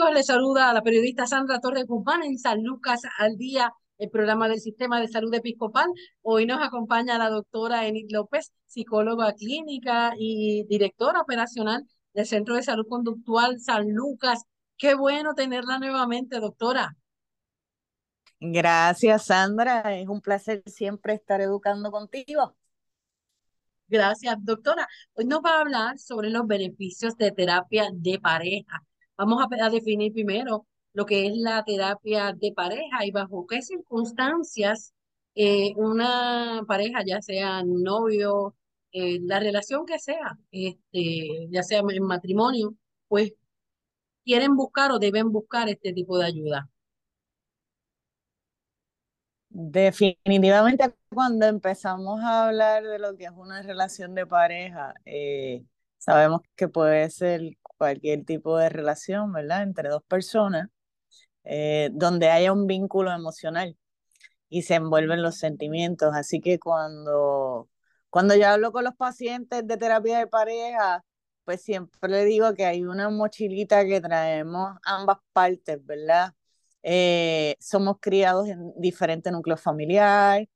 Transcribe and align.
Amigos? 0.00 0.14
Les 0.14 0.26
saluda 0.26 0.70
a 0.70 0.74
la 0.74 0.82
periodista 0.82 1.26
Sandra 1.26 1.60
Torres 1.60 1.86
Guzmán 1.86 2.22
en 2.22 2.38
San 2.38 2.62
Lucas 2.62 3.02
al 3.18 3.36
Día, 3.36 3.72
el 3.98 4.08
programa 4.08 4.48
del 4.48 4.60
Sistema 4.60 5.00
de 5.00 5.08
Salud 5.08 5.32
Episcopal. 5.34 5.88
Hoy 6.22 6.46
nos 6.46 6.62
acompaña 6.62 7.18
la 7.18 7.28
doctora 7.28 7.86
Enid 7.86 8.06
López, 8.10 8.52
psicóloga 8.66 9.34
clínica 9.34 10.12
y 10.18 10.64
directora 10.68 11.20
operacional 11.20 11.84
del 12.14 12.26
Centro 12.26 12.54
de 12.54 12.62
Salud 12.62 12.86
Conductual 12.88 13.60
San 13.60 13.92
Lucas. 13.92 14.44
Qué 14.78 14.94
bueno 14.94 15.34
tenerla 15.34 15.78
nuevamente, 15.78 16.40
doctora. 16.40 16.96
Gracias, 18.40 19.26
Sandra. 19.26 19.98
Es 19.98 20.08
un 20.08 20.22
placer 20.22 20.62
siempre 20.66 21.14
estar 21.14 21.40
educando 21.42 21.90
contigo. 21.90 22.56
Gracias, 23.88 24.36
doctora. 24.40 24.88
Hoy 25.12 25.26
nos 25.26 25.40
va 25.40 25.56
a 25.58 25.60
hablar 25.60 25.98
sobre 25.98 26.30
los 26.30 26.46
beneficios 26.46 27.16
de 27.16 27.32
terapia 27.32 27.90
de 27.92 28.18
pareja. 28.18 28.82
Vamos 29.20 29.44
a, 29.62 29.68
definir 29.68 30.14
primero 30.14 30.66
lo 30.94 31.04
que 31.04 31.26
es 31.26 31.36
la 31.36 31.62
terapia 31.62 32.32
de 32.32 32.52
pareja 32.52 33.04
y 33.04 33.10
bajo 33.10 33.46
qué 33.46 33.60
circunstancias 33.60 34.94
eh, 35.34 35.74
una 35.76 36.62
pareja, 36.66 37.04
ya 37.04 37.20
sea 37.20 37.62
novio, 37.62 38.56
eh, 38.92 39.18
la 39.20 39.38
relación 39.38 39.84
que 39.84 39.98
sea, 39.98 40.38
este, 40.50 41.48
ya 41.50 41.62
sea 41.62 41.80
en 41.86 42.02
matrimonio, 42.02 42.74
pues 43.08 43.34
quieren 44.24 44.56
buscar 44.56 44.90
o 44.90 44.98
deben 44.98 45.30
buscar 45.32 45.68
este 45.68 45.92
tipo 45.92 46.16
de 46.18 46.24
ayuda. 46.24 46.70
Definitivamente 49.50 50.94
cuando 51.10 51.44
empezamos 51.44 52.22
a 52.22 52.46
hablar 52.46 52.84
de 52.84 52.98
lo 52.98 53.16
que 53.18 53.24
es 53.24 53.32
una 53.32 53.60
relación 53.60 54.14
de 54.14 54.26
pareja, 54.26 54.94
eh, 55.04 55.62
sabemos 55.98 56.40
que 56.56 56.68
puede 56.68 57.10
ser 57.10 57.58
cualquier 57.80 58.26
tipo 58.26 58.58
de 58.58 58.68
relación, 58.68 59.32
¿verdad? 59.32 59.62
Entre 59.62 59.88
dos 59.88 60.02
personas, 60.04 60.68
eh, 61.44 61.90
donde 61.92 62.28
haya 62.30 62.52
un 62.52 62.66
vínculo 62.66 63.10
emocional 63.12 63.76
y 64.50 64.62
se 64.62 64.74
envuelven 64.76 65.22
los 65.22 65.36
sentimientos. 65.38 66.14
Así 66.14 66.40
que 66.42 66.58
cuando, 66.58 67.70
cuando 68.10 68.36
yo 68.36 68.48
hablo 68.48 68.72
con 68.72 68.84
los 68.84 68.94
pacientes 68.96 69.66
de 69.66 69.76
terapia 69.78 70.18
de 70.18 70.26
pareja, 70.26 71.04
pues 71.44 71.62
siempre 71.62 72.10
le 72.10 72.24
digo 72.26 72.54
que 72.54 72.66
hay 72.66 72.84
una 72.84 73.08
mochilita 73.10 73.86
que 73.86 74.00
traemos 74.02 74.76
ambas 74.84 75.18
partes, 75.32 75.78
¿verdad? 75.86 76.34
Eh, 76.82 77.56
somos 77.60 77.96
criados 78.00 78.48
en 78.48 78.72
diferentes 78.76 79.32
núcleos 79.32 79.60
familiares, 79.62 80.48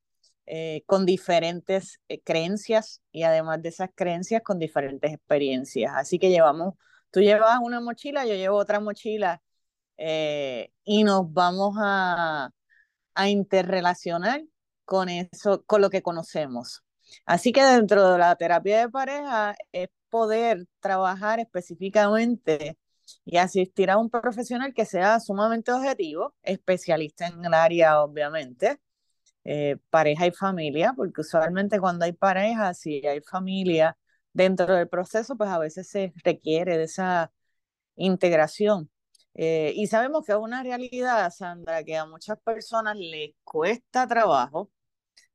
eh, 0.46 0.82
con 0.86 1.06
diferentes 1.06 2.00
creencias 2.24 3.02
y 3.12 3.22
además 3.22 3.62
de 3.62 3.70
esas 3.70 3.90
creencias 3.94 4.42
con 4.42 4.58
diferentes 4.58 5.12
experiencias. 5.12 5.92
Así 5.96 6.18
que 6.18 6.30
llevamos 6.30 6.74
Tú 7.14 7.20
llevas 7.20 7.60
una 7.62 7.80
mochila, 7.80 8.26
yo 8.26 8.34
llevo 8.34 8.56
otra 8.56 8.80
mochila 8.80 9.40
eh, 9.96 10.72
y 10.82 11.04
nos 11.04 11.32
vamos 11.32 11.76
a, 11.80 12.50
a 13.14 13.28
interrelacionar 13.28 14.42
con 14.84 15.08
eso, 15.08 15.62
con 15.64 15.80
lo 15.80 15.90
que 15.90 16.02
conocemos. 16.02 16.82
Así 17.24 17.52
que 17.52 17.62
dentro 17.62 18.10
de 18.10 18.18
la 18.18 18.34
terapia 18.34 18.80
de 18.80 18.88
pareja 18.90 19.54
es 19.70 19.88
poder 20.10 20.66
trabajar 20.80 21.38
específicamente 21.38 22.78
y 23.24 23.36
asistir 23.36 23.90
a 23.92 23.98
un 23.98 24.10
profesional 24.10 24.74
que 24.74 24.84
sea 24.84 25.20
sumamente 25.20 25.70
objetivo, 25.70 26.34
especialista 26.42 27.28
en 27.28 27.44
el 27.44 27.54
área, 27.54 28.02
obviamente, 28.02 28.80
eh, 29.44 29.76
pareja 29.90 30.26
y 30.26 30.32
familia, 30.32 30.94
porque 30.96 31.20
usualmente 31.20 31.78
cuando 31.78 32.06
hay 32.06 32.12
pareja, 32.12 32.74
si 32.74 33.06
hay 33.06 33.20
familia, 33.20 33.96
dentro 34.34 34.74
del 34.74 34.88
proceso, 34.88 35.36
pues 35.36 35.50
a 35.50 35.58
veces 35.58 35.88
se 35.88 36.12
requiere 36.24 36.78
de 36.78 36.84
esa 36.84 37.32
integración. 37.96 38.90
Eh, 39.34 39.72
y 39.76 39.86
sabemos 39.88 40.24
que 40.26 40.32
es 40.32 40.38
una 40.38 40.62
realidad, 40.62 41.30
Sandra, 41.30 41.84
que 41.84 41.96
a 41.96 42.06
muchas 42.06 42.38
personas 42.40 42.96
les 42.98 43.32
cuesta 43.44 44.06
trabajo 44.06 44.70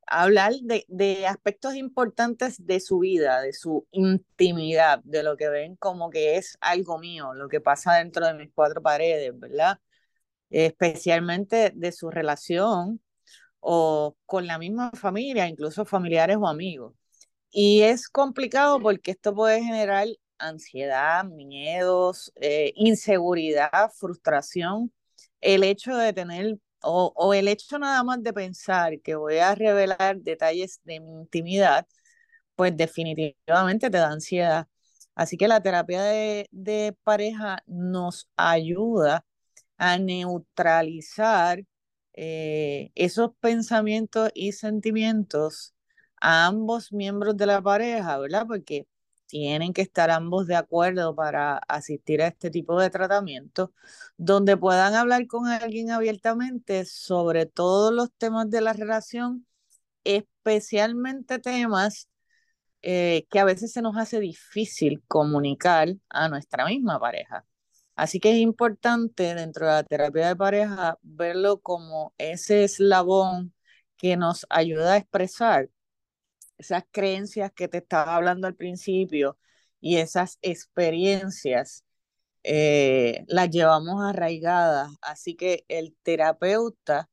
hablar 0.08 0.54
de, 0.64 0.86
de, 0.88 1.28
aspectos 1.28 1.76
importantes 1.76 2.66
de 2.66 2.80
su 2.80 3.00
vida, 3.00 3.42
de 3.42 3.54
su 3.54 3.88
intimidad, 3.92 5.02
de 5.04 5.24
lo 5.24 5.38
que 5.38 5.50
ven 5.50 5.76
como 5.78 6.10
que 6.10 6.38
es 6.38 6.58
algo 6.62 7.00
mío, 7.00 7.34
lo 7.34 7.50
que 7.50 7.62
pasa 7.62 7.96
dentro 7.98 8.26
de 8.28 8.34
mis 8.34 8.52
cuatro 8.54 8.82
paredes, 8.82 9.38
¿verdad? 9.40 9.80
Especialmente 10.50 11.72
de 11.76 11.92
su 11.92 12.10
relación 12.12 13.02
o 13.60 14.18
con 14.26 14.48
la 14.48 14.58
misma 14.60 14.92
familia, 14.94 15.48
incluso 15.48 15.86
familiares 15.86 16.38
o 16.40 16.48
amigos. 16.48 16.99
Y 17.52 17.82
es 17.82 18.10
complicado 18.10 18.80
porque 18.80 19.12
esto 19.12 19.34
puede 19.36 19.64
generar 19.64 20.08
ansiedad, 20.38 21.24
miedos, 21.26 22.32
eh, 22.36 22.74
inseguridad, 22.76 23.92
frustración. 23.98 24.94
El 25.42 25.64
hecho 25.64 25.96
de 25.98 26.14
tener, 26.14 26.60
o, 26.82 27.12
o, 27.16 27.34
el 27.34 27.48
hecho 27.48 27.80
nada 27.80 28.04
más 28.04 28.22
de 28.24 28.34
pensar 28.34 29.02
que 29.02 29.16
voy 29.16 29.38
a 29.40 29.56
revelar 29.56 30.18
detalles 30.22 30.80
de 30.84 31.00
mi 31.00 31.12
intimidad, 31.22 31.88
pues 32.56 32.76
definitivamente 32.78 33.90
te 33.90 33.98
da 33.98 34.12
ansiedad. 34.12 34.68
Así 35.16 35.38
que 35.38 35.48
la 35.48 35.62
terapia 35.62 36.04
de, 36.04 36.48
de 36.52 36.96
pareja 37.04 37.64
nos 37.68 38.30
ayuda 38.38 39.26
a 39.78 39.98
neutralizar 40.00 41.64
eh, 42.14 42.92
esos 42.96 43.32
pensamientos 43.42 44.32
y 44.34 44.54
sentimientos 44.54 45.74
a 46.22 46.48
ambos 46.48 46.92
miembros 46.94 47.38
de 47.38 47.46
la 47.46 47.62
pareja, 47.62 48.18
¿verdad? 48.20 48.46
Porque 48.48 48.88
tienen 49.28 49.74
que 49.74 49.82
estar 49.84 50.10
ambos 50.12 50.48
de 50.48 50.56
acuerdo 50.56 51.16
para 51.16 51.58
asistir 51.68 52.22
a 52.22 52.28
este 52.28 52.50
tipo 52.50 52.80
de 52.82 52.90
tratamiento, 52.90 53.74
donde 54.18 54.58
puedan 54.58 54.96
hablar 54.96 55.28
con 55.28 55.48
alguien 55.48 55.92
abiertamente 55.92 56.86
sobre 56.86 57.46
todos 57.46 57.94
los 57.94 58.12
temas 58.14 58.50
de 58.50 58.62
la 58.62 58.74
relación, 58.74 59.46
especialmente 60.04 61.40
temas 61.40 62.10
eh, 62.82 63.28
que 63.30 63.40
a 63.40 63.46
veces 63.46 63.74
se 63.74 63.82
nos 63.82 63.98
hace 63.98 64.20
difícil 64.20 65.04
comunicar 65.08 65.96
a 66.10 66.30
nuestra 66.30 66.66
misma 66.66 67.00
pareja. 67.00 67.46
Así 67.96 68.20
que 68.20 68.32
es 68.32 68.38
importante 68.38 69.36
dentro 69.36 69.68
de 69.68 69.74
la 69.74 69.84
terapia 69.84 70.30
de 70.30 70.36
pareja 70.36 70.98
verlo 71.02 71.60
como 71.62 72.14
ese 72.18 72.64
eslabón 72.64 73.54
que 73.98 74.18
nos 74.18 74.46
ayuda 74.50 74.94
a 74.94 74.98
expresar 74.98 75.70
esas 76.60 76.84
creencias 76.92 77.52
que 77.54 77.68
te 77.68 77.80
estaba 77.80 78.16
hablando 78.16 78.48
al 78.48 78.56
principio 78.56 79.38
y 79.82 79.98
esas 79.98 80.38
experiencias 80.42 81.86
eh, 82.44 83.24
las 83.28 83.50
llevamos 83.50 84.04
arraigadas. 84.04 84.92
Así 85.02 85.36
que 85.36 85.66
el 85.70 85.96
terapeuta 86.04 87.10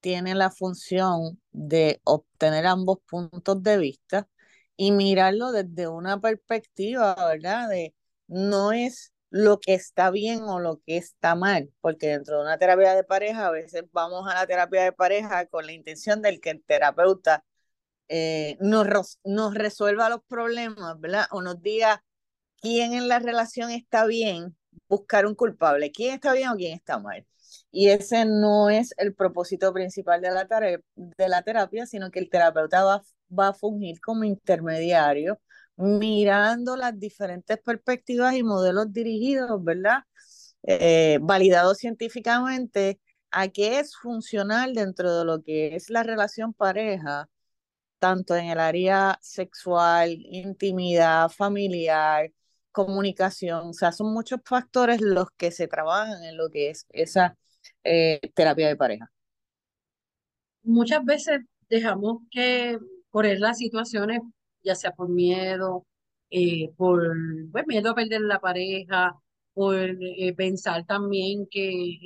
tiene 0.00 0.34
la 0.34 0.50
función 0.50 1.40
de 1.52 2.00
obtener 2.04 2.66
ambos 2.66 2.98
puntos 3.08 3.62
de 3.62 3.78
vista 3.78 4.28
y 4.76 4.92
mirarlo 4.92 5.52
desde 5.52 5.88
una 5.88 6.20
perspectiva, 6.20 7.14
¿verdad? 7.26 7.68
De 7.68 7.94
no 8.28 8.72
es 8.72 9.12
lo 9.30 9.60
que 9.60 9.74
está 9.74 10.10
bien 10.10 10.42
o 10.42 10.58
lo 10.60 10.80
que 10.86 10.96
está 10.96 11.34
mal, 11.34 11.72
porque 11.80 12.08
dentro 12.08 12.36
de 12.36 12.42
una 12.42 12.58
terapia 12.58 12.94
de 12.94 13.04
pareja 13.04 13.46
a 13.46 13.50
veces 13.50 13.84
vamos 13.92 14.28
a 14.28 14.34
la 14.34 14.46
terapia 14.46 14.82
de 14.84 14.92
pareja 14.92 15.46
con 15.46 15.66
la 15.66 15.72
intención 15.72 16.22
del 16.22 16.40
que 16.40 16.50
el 16.50 16.62
terapeuta 16.64 17.44
eh, 18.12 18.58
nos, 18.60 19.54
resuelva 19.54 20.08
los 20.08 20.20
problemas, 20.28 20.98
¿verdad? 21.00 21.26
O 21.30 21.42
nos 21.42 21.62
diga 21.62 22.04
quién 22.60 22.92
en 22.92 23.08
la 23.08 23.20
relación 23.20 23.70
está 23.70 24.04
bien, 24.06 24.56
buscar 24.88 25.26
un 25.26 25.36
culpable, 25.36 25.92
quién 25.92 26.14
está 26.14 26.32
bien 26.32 26.48
o 26.48 26.56
quién 26.56 26.74
está 26.74 26.98
mal. 26.98 27.24
Y 27.70 27.88
ese 27.90 28.24
no 28.24 28.68
es 28.68 28.94
el 28.98 29.14
propósito 29.14 29.72
principal 29.72 30.20
de 30.20 30.30
la, 31.28 31.42
terapia, 31.42 31.86
sino 31.86 32.10
que 32.10 32.18
el 32.18 32.30
terapeuta 32.30 32.82
va, 32.84 33.02
va 33.36 33.48
a 33.48 33.54
fungir 33.54 34.00
como 34.00 34.24
intermediario, 34.24 35.40
mirando 35.76 36.76
las 36.76 36.98
diferentes 36.98 37.58
perspectivas 37.58 38.34
y 38.34 38.42
modelos 38.42 38.92
dirigidos, 38.92 39.62
¿verdad? 39.62 40.00
Eh, 40.64 41.18
validados 41.22 41.78
científicamente 41.78 43.00
a 43.30 43.48
qué 43.48 43.78
es 43.78 43.96
funcional 43.96 44.74
dentro 44.74 45.16
de 45.18 45.24
lo 45.24 45.42
que 45.42 45.76
es 45.76 45.90
la 45.90 46.02
relación 46.02 46.52
pareja, 46.52 47.28
tanto 48.00 48.34
en 48.34 48.46
el 48.46 48.58
área 48.58 49.18
sexual, 49.22 50.10
intimidad, 50.10 51.28
familiar, 51.28 52.32
comunicación. 52.72 53.68
O 53.68 53.72
sea, 53.72 53.92
son 53.92 54.12
muchos 54.12 54.40
factores 54.44 55.00
los 55.00 55.30
que 55.36 55.52
se 55.52 55.68
trabajan 55.68 56.24
en 56.24 56.36
lo 56.36 56.50
que 56.50 56.70
es 56.70 56.86
esa 56.90 57.36
eh, 57.84 58.20
terapia 58.34 58.68
de 58.68 58.76
pareja. 58.76 59.10
Muchas 60.62 61.04
veces 61.04 61.40
dejamos 61.68 62.22
que 62.30 62.78
correr 63.10 63.38
las 63.40 63.58
situaciones, 63.58 64.20
ya 64.62 64.74
sea 64.74 64.92
por 64.92 65.08
miedo, 65.08 65.86
eh, 66.30 66.70
por 66.76 67.02
pues, 67.52 67.66
miedo 67.66 67.90
a 67.90 67.94
perder 67.94 68.22
la 68.22 68.40
pareja, 68.40 69.14
por 69.52 69.76
eh, 69.76 70.34
pensar 70.36 70.86
también 70.86 71.46
que 71.50 71.98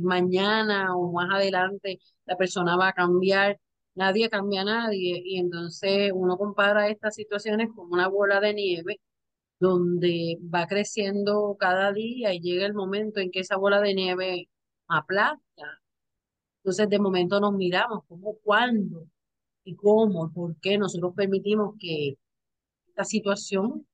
mañana 0.00 0.96
o 0.96 1.12
más 1.12 1.28
adelante 1.32 2.00
la 2.24 2.36
persona 2.36 2.76
va 2.76 2.88
a 2.88 2.92
cambiar. 2.92 3.58
Nadie 3.94 4.30
cambia 4.30 4.62
a 4.62 4.64
nadie 4.64 5.20
y 5.24 5.38
entonces 5.38 6.12
uno 6.14 6.36
compara 6.38 6.88
estas 6.88 7.14
situaciones 7.16 7.68
con 7.74 7.90
una 7.92 8.08
bola 8.08 8.40
de 8.40 8.54
nieve 8.54 9.00
donde 9.60 10.38
va 10.54 10.66
creciendo 10.66 11.56
cada 11.58 11.92
día 11.92 12.34
y 12.34 12.40
llega 12.40 12.66
el 12.66 12.74
momento 12.74 13.20
en 13.20 13.30
que 13.30 13.40
esa 13.40 13.56
bola 13.56 13.80
de 13.80 13.94
nieve 13.94 14.48
aplasta. 14.88 15.80
Entonces 16.62 16.88
de 16.88 16.98
momento 16.98 17.40
nos 17.40 17.54
miramos 17.54 18.04
cómo, 18.08 18.36
cuándo 18.44 19.06
y 19.64 19.76
cómo, 19.76 20.32
por 20.32 20.56
qué 20.60 20.78
nosotros 20.78 21.14
permitimos 21.16 21.76
que 21.80 22.16
esta 22.88 23.04
situación 23.04 23.86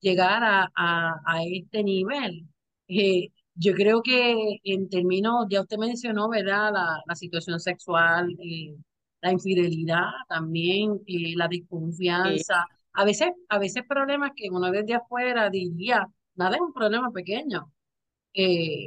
llegara 0.00 0.70
a, 0.76 1.20
a 1.26 1.44
este 1.44 1.82
nivel. 1.84 2.48
Eh, 2.88 3.30
yo 3.54 3.74
creo 3.74 4.02
que 4.02 4.58
en 4.64 4.88
términos, 4.88 5.46
ya 5.50 5.62
usted 5.62 5.78
mencionó, 5.78 6.28
¿verdad? 6.28 6.72
La, 6.72 7.02
la 7.06 7.14
situación 7.16 7.60
sexual, 7.60 8.30
eh, 8.42 8.76
la 9.20 9.32
infidelidad 9.32 10.06
también, 10.28 11.00
eh, 11.06 11.34
la 11.36 11.48
desconfianza. 11.48 12.64
A 12.92 13.04
veces, 13.04 13.30
a 13.48 13.58
veces 13.58 13.84
problemas 13.88 14.32
que 14.34 14.48
uno 14.50 14.70
desde 14.70 14.94
afuera 14.94 15.50
diría, 15.50 16.06
nada 16.34 16.56
es 16.56 16.62
un 16.62 16.72
problema 16.72 17.10
pequeño. 17.12 17.72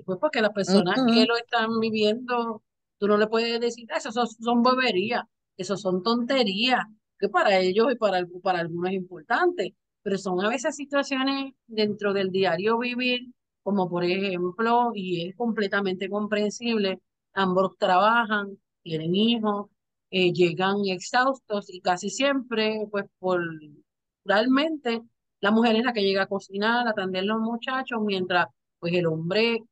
pues 0.05 0.17
porque 0.19 0.41
las 0.41 0.51
personas 0.51 0.95
que 1.05 1.25
lo 1.25 1.35
están 1.37 1.79
viviendo, 1.79 2.63
tú 2.97 3.07
no 3.07 3.17
le 3.17 3.27
puedes 3.27 3.59
decir, 3.59 3.87
eso 3.95 4.11
son, 4.11 4.27
son 4.27 4.61
boberías, 4.63 5.23
eso 5.57 5.77
son 5.77 6.01
tonterías, 6.03 6.83
que 7.19 7.29
para 7.29 7.59
ellos 7.59 7.91
y 7.91 7.95
para, 7.95 8.25
para 8.41 8.59
algunos 8.59 8.91
es 8.91 8.95
importante 8.97 9.75
pero 10.03 10.17
son 10.17 10.43
a 10.45 10.49
veces 10.49 10.75
situaciones 10.75 11.53
dentro 11.65 12.13
del 12.13 12.29
diario 12.29 12.77
vivir, 12.77 13.33
como 13.63 13.89
por 13.89 14.03
ejemplo, 14.03 14.91
y 14.93 15.29
es 15.29 15.35
completamente 15.35 16.09
comprensible, 16.09 16.99
ambos 17.33 17.77
trabajan, 17.79 18.57
tienen 18.83 19.15
hijos, 19.15 19.67
eh, 20.13 20.31
llegan 20.31 20.85
exhaustos 20.85 21.73
y 21.73 21.81
casi 21.81 22.11
siempre, 22.11 22.85
pues 22.91 23.05
por 23.17 23.41
la 24.23 25.51
mujer 25.51 25.75
es 25.75 25.83
la 25.83 25.91
que 25.93 26.03
llega 26.03 26.23
a 26.23 26.27
cocinar, 26.27 26.87
a 26.87 26.91
atender 26.91 27.23
a 27.23 27.25
los 27.25 27.41
muchachos, 27.41 27.99
mientras 28.03 28.45
pues 28.79 28.93
el 28.93 29.07
hombre 29.07 29.63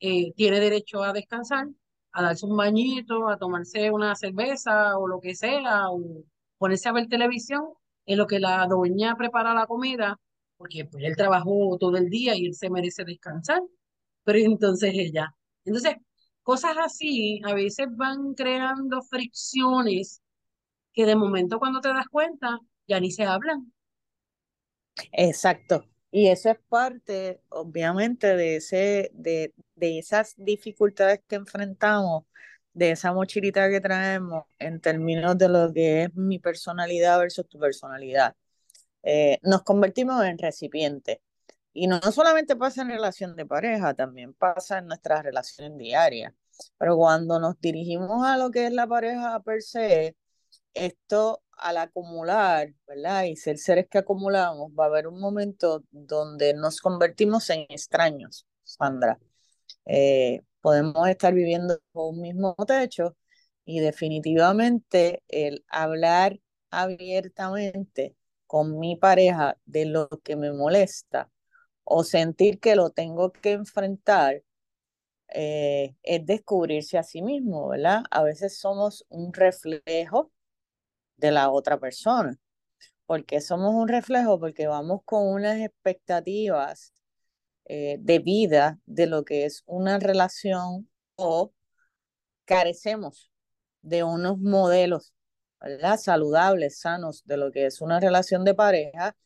eh, 0.00 0.32
tiene 0.36 0.58
derecho 0.60 1.02
a 1.02 1.12
descansar, 1.12 1.68
a 2.12 2.22
darse 2.22 2.46
un 2.46 2.56
bañito, 2.56 3.28
a 3.28 3.36
tomarse 3.36 3.90
una 3.90 4.14
cerveza 4.16 4.96
o 4.98 5.06
lo 5.06 5.20
que 5.20 5.34
sea, 5.34 5.90
o 5.90 6.24
ponerse 6.56 6.88
a 6.88 6.92
ver 6.92 7.06
televisión 7.08 7.64
en 8.06 8.18
lo 8.18 8.26
que 8.26 8.40
la 8.40 8.66
doña 8.66 9.16
prepara 9.16 9.52
la 9.52 9.66
comida, 9.66 10.18
porque 10.56 10.86
pues 10.86 11.04
él 11.04 11.14
trabajó 11.14 11.76
todo 11.78 11.98
el 11.98 12.08
día 12.08 12.34
y 12.36 12.46
él 12.46 12.54
se 12.54 12.70
merece 12.70 13.04
descansar, 13.04 13.60
pero 14.24 14.38
entonces 14.38 14.92
ella. 14.94 15.34
Entonces, 15.66 15.96
cosas 16.44 16.76
así 16.78 17.40
a 17.44 17.54
veces 17.54 17.88
van 17.90 18.34
creando 18.34 19.02
fricciones 19.02 20.22
que 20.92 21.06
de 21.06 21.16
momento 21.16 21.58
cuando 21.58 21.80
te 21.80 21.88
das 21.88 22.08
cuenta 22.08 22.60
ya 22.86 23.00
ni 23.00 23.10
se 23.10 23.24
hablan. 23.24 23.72
Exacto. 25.12 25.84
Y 26.10 26.28
eso 26.28 26.50
es 26.50 26.58
parte, 26.68 27.40
obviamente, 27.48 28.36
de, 28.36 28.56
ese, 28.56 29.10
de, 29.14 29.52
de 29.74 29.98
esas 29.98 30.34
dificultades 30.36 31.20
que 31.26 31.36
enfrentamos 31.36 32.24
de 32.72 32.92
esa 32.92 33.12
mochilita 33.12 33.68
que 33.70 33.80
traemos 33.80 34.44
en 34.58 34.80
términos 34.80 35.38
de 35.38 35.48
lo 35.48 35.72
que 35.72 36.04
es 36.04 36.14
mi 36.14 36.38
personalidad 36.38 37.18
versus 37.18 37.48
tu 37.48 37.58
personalidad. 37.58 38.36
Eh, 39.02 39.38
nos 39.42 39.62
convertimos 39.62 40.24
en 40.24 40.38
recipientes. 40.38 41.18
Y 41.74 41.88
no, 41.88 42.00
solamente 42.12 42.56
pasa 42.56 42.82
en 42.82 42.88
relación 42.90 43.36
de 43.36 43.46
pareja, 43.46 43.94
también 43.94 44.32
pasa 44.34 44.78
en 44.78 44.86
nuestras 44.86 45.24
relaciones 45.24 45.76
diarias. 45.76 46.32
Pero 46.78 46.96
cuando 46.96 47.40
nos 47.40 47.60
dirigimos 47.60 48.24
a 48.26 48.36
lo 48.38 48.50
que 48.50 48.66
es 48.66 48.72
la 48.72 48.86
pareja 48.86 49.40
per 49.40 49.62
se, 49.62 50.16
esto 50.74 51.42
al 51.58 51.78
acumular, 51.78 52.74
¿verdad? 52.86 53.24
Y 53.24 53.36
ser 53.36 53.58
seres 53.58 53.88
que 53.90 53.98
acumulamos, 53.98 54.72
va 54.78 54.84
a 54.84 54.88
haber 54.88 55.08
un 55.08 55.20
momento 55.20 55.84
donde 55.90 56.54
nos 56.54 56.80
convertimos 56.80 57.50
en 57.50 57.62
extraños, 57.68 58.46
Sandra. 58.64 59.18
Eh, 59.86 60.42
podemos 60.60 61.08
estar 61.08 61.34
viviendo 61.34 61.80
con 61.92 62.16
un 62.16 62.20
mismo 62.22 62.54
techo 62.66 63.16
y 63.64 63.80
definitivamente 63.80 65.22
el 65.28 65.64
hablar 65.68 66.40
abiertamente 66.70 68.16
con 68.46 68.78
mi 68.78 68.96
pareja 68.96 69.58
de 69.66 69.86
lo 69.86 70.08
que 70.22 70.36
me 70.36 70.52
molesta 70.52 71.30
o 71.84 72.04
sentir 72.04 72.60
que 72.60 72.76
lo 72.76 72.90
tengo 72.90 73.32
que 73.32 73.52
enfrentar 73.52 74.42
eh, 75.28 75.96
es 76.02 76.26
descubrirse 76.26 76.98
a 76.98 77.02
sí 77.02 77.22
mismo, 77.22 77.68
¿verdad? 77.68 78.04
A 78.10 78.22
veces 78.22 78.58
somos 78.58 79.04
un 79.08 79.32
reflejo 79.32 80.32
de 81.16 81.32
la 81.32 81.50
otra 81.50 81.78
persona. 81.80 82.38
porque 83.06 83.40
somos 83.40 83.74
un 83.74 83.88
reflejo? 83.88 84.40
Porque 84.40 84.66
vamos 84.68 85.02
con 85.04 85.28
unas 85.28 85.58
expectativas 85.60 86.92
eh, 87.66 87.98
de 88.00 88.18
vida 88.20 88.80
de 88.86 89.06
lo 89.06 89.24
que 89.24 89.44
es 89.46 89.62
una 89.66 89.98
relación 89.98 90.90
o 91.16 91.52
carecemos 92.44 93.30
de 93.82 94.04
unos 94.04 94.38
modelos 94.38 95.14
¿verdad? 95.60 95.98
saludables, 95.98 96.80
sanos 96.80 97.24
de 97.24 97.36
lo 97.38 97.52
que 97.52 97.66
es 97.66 97.80
una 97.80 98.00
relación 98.00 98.44
de 98.44 98.54
pareja 98.54 99.16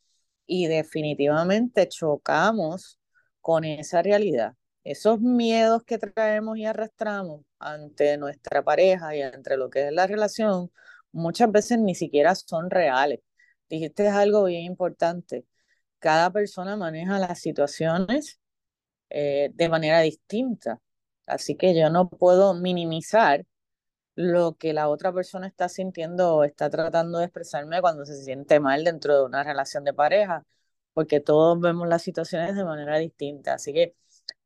y 0.48 0.66
definitivamente 0.66 1.88
chocamos 1.88 2.98
con 3.40 3.64
esa 3.64 4.02
realidad. 4.02 4.54
Esos 4.84 5.20
miedos 5.20 5.84
que 5.84 5.98
traemos 5.98 6.58
y 6.58 6.64
arrastramos 6.64 7.42
ante 7.60 8.16
nuestra 8.18 8.64
pareja 8.64 9.14
y 9.16 9.22
entre 9.22 9.56
lo 9.56 9.70
que 9.70 9.88
es 9.88 9.92
la 9.92 10.08
relación, 10.08 10.72
muchas 11.12 11.52
veces 11.52 11.78
ni 11.78 11.94
siquiera 11.94 12.34
son 12.34 12.70
reales. 12.70 13.20
Dijiste 13.68 14.08
algo 14.08 14.44
bien 14.44 14.64
importante 14.64 15.46
cada 15.98 16.30
persona 16.32 16.76
maneja 16.76 17.18
las 17.18 17.40
situaciones 17.40 18.40
eh, 19.10 19.50
de 19.54 19.68
manera 19.68 20.00
distinta. 20.00 20.80
Así 21.26 21.56
que 21.56 21.74
yo 21.78 21.90
no 21.90 22.08
puedo 22.08 22.54
minimizar 22.54 23.44
lo 24.18 24.56
que 24.56 24.72
la 24.72 24.88
otra 24.88 25.12
persona 25.12 25.46
está 25.46 25.68
sintiendo 25.68 26.34
o 26.34 26.44
está 26.44 26.68
tratando 26.70 27.18
de 27.18 27.26
expresarme 27.26 27.80
cuando 27.80 28.04
se 28.04 28.16
siente 28.16 28.58
mal 28.58 28.82
dentro 28.82 29.16
de 29.16 29.24
una 29.24 29.44
relación 29.44 29.84
de 29.84 29.94
pareja, 29.94 30.44
porque 30.92 31.20
todos 31.20 31.60
vemos 31.60 31.86
las 31.88 32.02
situaciones 32.02 32.56
de 32.56 32.64
manera 32.64 32.98
distinta. 32.98 33.54
Así 33.54 33.72
que 33.72 33.94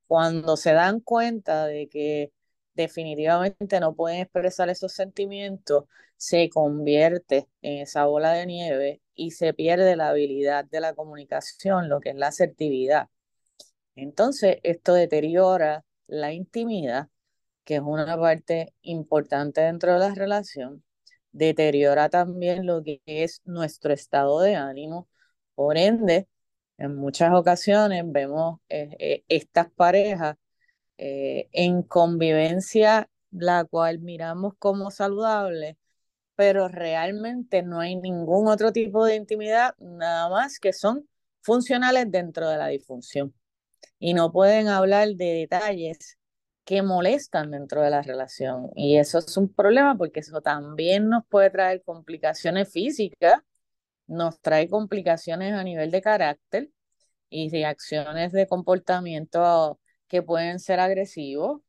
cuando 0.07 0.59
se 0.59 0.75
dan 0.75 1.01
cuenta 1.01 1.67
de 1.67 1.89
que 1.89 2.33
definitivamente 2.75 3.81
no 3.81 3.95
pueden 3.95 4.21
expresar 4.21 4.69
esos 4.69 4.93
sentimientos, 4.93 5.85
se 6.17 6.51
convierte 6.51 7.49
en 7.63 7.81
esa 7.81 8.05
bola 8.05 8.33
de 8.35 8.47
nieve 8.47 9.03
y 9.15 9.31
se 9.33 9.55
pierde 9.55 9.97
la 9.97 10.11
habilidad 10.11 10.67
de 10.67 10.81
la 10.81 10.95
comunicación, 10.95 11.89
lo 11.89 12.01
que 12.01 12.11
es 12.11 12.17
la 12.17 12.29
asertividad. 12.29 13.09
Entonces, 13.97 14.59
esto 14.65 14.93
deteriora 14.95 15.85
la 16.09 16.33
intimidad, 16.35 17.09
que 17.65 17.77
es 17.77 17.83
una 17.83 18.19
parte 18.19 18.75
importante 18.83 19.61
dentro 19.63 19.93
de 19.95 19.99
la 20.01 20.15
relación, 20.15 20.85
deteriora 21.33 22.09
también 22.11 22.67
lo 22.67 22.83
que 22.83 23.01
es 23.07 23.43
nuestro 23.45 23.93
estado 23.93 24.41
de 24.41 24.57
ánimo. 24.57 25.09
Por 25.55 25.77
ende, 25.79 26.29
en 26.79 26.97
muchas 26.97 27.33
ocasiones 27.35 28.05
vemos 28.07 28.61
eh, 28.69 28.97
eh, 28.99 29.25
estas 29.29 29.71
parejas 29.71 30.37
eh, 30.99 31.49
en 31.53 31.83
convivencia, 31.83 33.09
la 33.31 33.65
cual 33.65 34.01
miramos 34.01 34.55
como 34.59 34.91
saludable, 34.91 35.79
pero 36.37 36.69
realmente 36.69 37.63
no 37.63 37.81
hay 37.81 37.97
ningún 37.97 38.49
otro 38.49 38.73
tipo 38.73 39.05
de 39.05 39.17
intimidad, 39.17 39.75
nada 39.79 40.29
más 40.31 40.59
que 40.61 40.73
son 40.73 41.09
funcionales 41.43 42.11
dentro 42.11 42.49
de 42.49 42.59
la 42.59 42.69
disfunción. 42.69 43.35
Y 43.99 44.15
no 44.15 44.33
pueden 44.33 44.69
hablar 44.69 45.09
de 45.17 45.27
detalles 45.35 46.19
que 46.65 46.83
molestan 46.83 47.51
dentro 47.51 47.83
de 47.83 47.91
la 47.91 48.03
relación. 48.03 48.71
Y 48.77 48.99
eso 48.99 49.19
es 49.19 49.37
un 49.37 49.53
problema 49.53 49.97
porque 49.97 50.21
eso 50.21 50.41
también 50.41 51.09
nos 51.09 51.25
puede 51.29 51.51
traer 51.51 51.83
complicaciones 51.85 52.73
físicas, 52.73 53.41
nos 54.07 54.41
trae 54.41 54.69
complicaciones 54.69 55.55
a 55.55 55.65
nivel 55.65 55.91
de 55.91 56.03
carácter 56.03 56.71
y 57.31 57.51
reacciones 57.51 58.33
de 58.33 58.47
comportamiento 58.47 59.81
que 60.09 60.23
pueden 60.23 60.61
ser 60.61 60.81
agresivos 60.81 61.63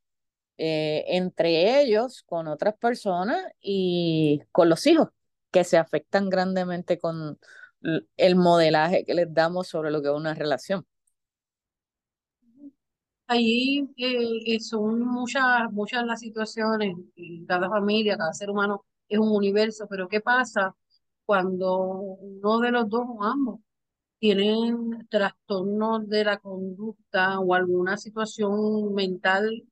eh, 0.57 1.05
entre 1.07 1.81
ellos, 1.81 2.23
con 2.23 2.47
otras 2.47 2.75
personas 2.77 3.43
y 3.62 4.41
con 4.51 4.69
los 4.69 4.85
hijos, 4.88 5.09
que 5.51 5.63
se 5.63 5.77
afectan 5.77 6.29
grandemente 6.29 7.00
con 7.00 7.39
el 8.17 8.35
modelaje 8.35 9.03
que 9.05 9.13
les 9.13 9.33
damos 9.33 9.67
sobre 9.67 9.91
lo 9.91 10.01
que 10.01 10.09
es 10.09 10.13
una 10.15 10.33
relación. 10.35 10.85
Ahí 13.27 13.89
eh, 13.98 14.60
son 14.60 15.00
muchas, 15.01 15.72
muchas 15.72 16.06
las 16.06 16.20
situaciones, 16.20 16.96
cada 17.48 17.70
familia, 17.70 18.18
cada 18.18 18.34
ser 18.34 18.50
humano 18.50 18.86
es 19.08 19.20
un 19.20 19.30
universo, 19.36 19.88
pero 19.89 20.08
¿qué 20.08 20.22
pasa 20.22 20.75
cuando 21.25 21.77
uno 21.80 22.60
de 22.60 22.72
los 22.72 22.89
dos 22.89 23.03
o 23.08 23.24
ambos 23.24 23.60
tienen 24.20 25.08
trastornos 25.10 26.08
de 26.10 26.25
la 26.25 26.39
conducta 26.39 27.39
o 27.39 27.53
alguna 27.56 27.98
situación 27.98 28.94
mental 28.94 29.63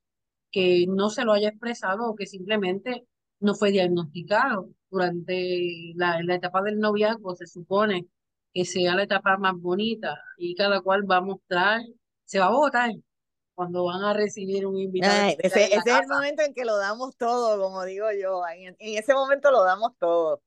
que 0.51 0.85
no 0.87 1.09
se 1.09 1.25
lo 1.25 1.33
haya 1.33 1.49
expresado 1.49 2.09
o 2.09 2.15
que 2.15 2.27
simplemente 2.27 3.07
no 3.39 3.55
fue 3.55 3.71
diagnosticado 3.71 4.69
durante 4.89 5.93
la, 5.95 6.21
la 6.23 6.35
etapa 6.35 6.61
del 6.63 6.79
noviazgo, 6.79 7.35
se 7.35 7.47
supone 7.47 8.07
que 8.53 8.65
sea 8.65 8.95
la 8.95 9.03
etapa 9.03 9.37
más 9.37 9.55
bonita 9.59 10.17
y 10.37 10.55
cada 10.55 10.81
cual 10.81 11.09
va 11.09 11.17
a 11.17 11.21
mostrar, 11.21 11.81
se 12.25 12.39
va 12.39 12.47
a 12.47 12.51
votar 12.51 12.91
cuando 13.61 13.83
van 13.83 14.01
a 14.03 14.11
recibir 14.11 14.65
un 14.65 14.75
invitado. 14.75 15.35
ese, 15.37 15.65
es 15.65 15.85
el 15.85 16.07
momento 16.07 16.41
en 16.41 16.51
que 16.51 16.65
lo 16.65 16.77
damos 16.77 17.15
todo, 17.15 17.61
como 17.61 17.85
digo 17.85 18.07
yo, 18.19 18.41
en, 18.47 18.75
en 18.79 18.97
ese 18.97 19.13
momento 19.13 19.51
lo 19.51 19.63
damos 19.63 19.91
todo. 19.99 20.41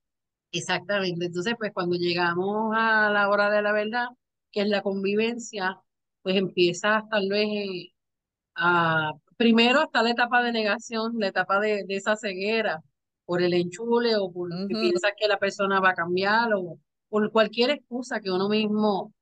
Exactamente, 0.50 1.26
entonces 1.26 1.54
pues 1.56 1.70
cuando 1.72 1.94
llegamos 1.94 2.74
a 2.76 3.10
la 3.10 3.28
hora 3.28 3.50
de 3.50 3.62
la 3.62 3.70
verdad, 3.70 4.08
que 4.50 4.62
es 4.62 4.68
la 4.68 4.82
convivencia, 4.82 5.80
pues 6.22 6.34
empieza 6.34 7.04
tal 7.08 7.28
vez 7.28 7.92
a, 8.56 9.12
primero 9.36 9.82
hasta 9.82 10.02
la 10.02 10.10
etapa 10.10 10.42
de 10.42 10.50
negación, 10.50 11.12
la 11.16 11.28
etapa 11.28 11.60
de, 11.60 11.84
de 11.84 11.94
esa 11.94 12.16
ceguera 12.16 12.82
por 13.26 13.42
el 13.42 13.54
enchule 13.54 14.16
o 14.16 14.32
porque 14.32 14.66
piensa 14.70 15.12
que 15.16 15.28
la 15.28 15.38
persona 15.38 15.78
va 15.78 15.90
a 15.90 15.94
cambiar 15.94 16.52
o 16.54 16.80
por 17.08 17.30
cualquier 17.30 17.70
excusa 17.70 18.18
que 18.18 18.32
uno 18.32 18.48
mismo 18.48 19.14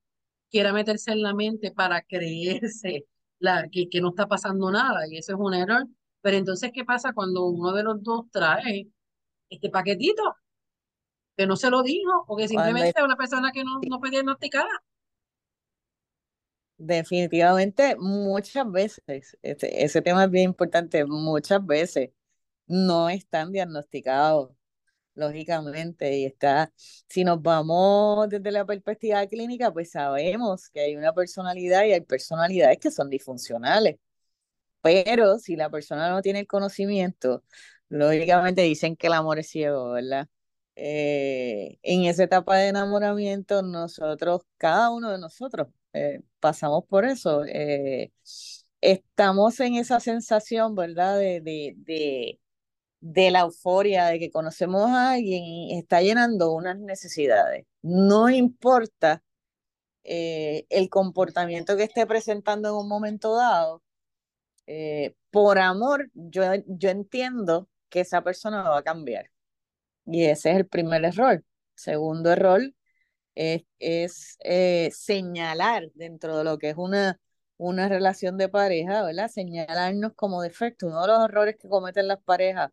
quiera 0.49 0.73
meterse 0.73 1.11
en 1.11 1.21
la 1.21 1.35
mente 1.35 1.71
para 1.71 2.01
creerse 2.01 3.05
la, 3.43 3.67
que, 3.69 3.89
que 3.89 3.99
no 4.01 4.09
está 4.09 4.27
pasando 4.27 4.71
nada 4.71 5.05
y 5.07 5.17
eso 5.17 5.33
es 5.33 5.39
un 5.39 5.53
error. 5.53 5.85
Pero 6.21 6.37
entonces, 6.37 6.71
¿qué 6.73 6.85
pasa 6.85 7.13
cuando 7.13 7.45
uno 7.45 7.73
de 7.73 7.83
los 7.83 8.01
dos 8.01 8.25
trae 8.31 8.87
este 9.49 9.69
paquetito 9.69 10.23
que 11.35 11.45
no 11.45 11.57
se 11.57 11.69
lo 11.69 11.83
dijo 11.83 12.23
o 12.27 12.37
que 12.37 12.47
simplemente 12.47 12.93
es 12.95 13.03
una 13.03 13.17
persona 13.17 13.51
que 13.51 13.63
no, 13.63 13.79
no 13.87 13.99
fue 13.99 14.11
diagnosticada? 14.11 14.69
Definitivamente, 16.77 17.97
muchas 17.97 18.71
veces, 18.71 19.03
ese, 19.41 19.83
ese 19.83 20.01
tema 20.01 20.23
es 20.23 20.31
bien 20.31 20.45
importante, 20.45 21.05
muchas 21.05 21.65
veces 21.65 22.11
no 22.65 23.09
están 23.09 23.51
diagnosticados 23.51 24.51
lógicamente, 25.15 26.17
y 26.17 26.25
está, 26.25 26.71
si 27.07 27.23
nos 27.23 27.41
vamos 27.41 28.29
desde 28.29 28.51
la 28.51 28.65
perspectiva 28.65 29.25
clínica, 29.27 29.71
pues 29.71 29.91
sabemos 29.91 30.69
que 30.69 30.81
hay 30.81 30.95
una 30.95 31.13
personalidad 31.13 31.85
y 31.85 31.93
hay 31.93 32.01
personalidades 32.01 32.79
que 32.79 32.91
son 32.91 33.09
disfuncionales. 33.09 33.97
Pero 34.81 35.39
si 35.39 35.55
la 35.55 35.69
persona 35.69 36.09
no 36.09 36.21
tiene 36.21 36.41
el 36.41 36.47
conocimiento, 36.47 37.43
lógicamente 37.89 38.61
dicen 38.63 38.95
que 38.97 39.07
el 39.07 39.13
amor 39.13 39.39
es 39.39 39.47
ciego, 39.49 39.91
¿verdad? 39.91 40.27
Eh, 40.75 41.77
en 41.83 42.05
esa 42.05 42.23
etapa 42.23 42.57
de 42.57 42.67
enamoramiento, 42.69 43.61
nosotros, 43.61 44.41
cada 44.57 44.89
uno 44.91 45.11
de 45.11 45.19
nosotros, 45.19 45.67
eh, 45.93 46.21
pasamos 46.39 46.85
por 46.85 47.05
eso. 47.05 47.43
Eh, 47.45 48.11
estamos 48.81 49.59
en 49.59 49.75
esa 49.75 49.99
sensación, 49.99 50.75
¿verdad? 50.75 51.17
de, 51.19 51.41
de 51.41 51.73
de 51.77 52.39
la 53.03 53.41
euforia 53.41 54.05
de 54.07 54.19
que 54.19 54.31
conocemos 54.31 54.89
a 54.89 55.13
alguien 55.13 55.43
y 55.43 55.77
está 55.77 56.01
llenando 56.01 56.53
unas 56.53 56.79
necesidades. 56.79 57.65
No 57.81 58.29
importa 58.29 59.23
eh, 60.03 60.65
el 60.69 60.89
comportamiento 60.89 61.77
que 61.77 61.83
esté 61.83 62.05
presentando 62.07 62.69
en 62.69 62.75
un 62.75 62.87
momento 62.89 63.35
dado, 63.35 63.83
eh, 64.67 65.15
por 65.31 65.59
amor, 65.59 66.09
yo, 66.13 66.43
yo 66.67 66.89
entiendo 66.89 67.69
que 67.89 68.01
esa 68.01 68.23
persona 68.23 68.63
va 68.69 68.79
a 68.79 68.83
cambiar. 68.83 69.31
Y 70.05 70.25
ese 70.25 70.51
es 70.51 70.57
el 70.57 70.67
primer 70.67 71.05
error. 71.05 71.43
Segundo 71.75 72.31
error 72.31 72.61
es, 73.35 73.63
es 73.79 74.37
eh, 74.43 74.91
señalar 74.93 75.91
dentro 75.95 76.37
de 76.37 76.43
lo 76.45 76.57
que 76.57 76.69
es 76.71 76.77
una, 76.77 77.19
una 77.57 77.89
relación 77.89 78.37
de 78.37 78.49
pareja, 78.49 79.03
¿verdad? 79.03 79.29
Señalarnos 79.29 80.13
como 80.15 80.41
defecto. 80.41 80.87
Uno 80.87 81.01
de 81.01 81.07
los 81.07 81.25
errores 81.25 81.57
que 81.59 81.69
cometen 81.69 82.07
las 82.07 82.21
parejas 82.21 82.71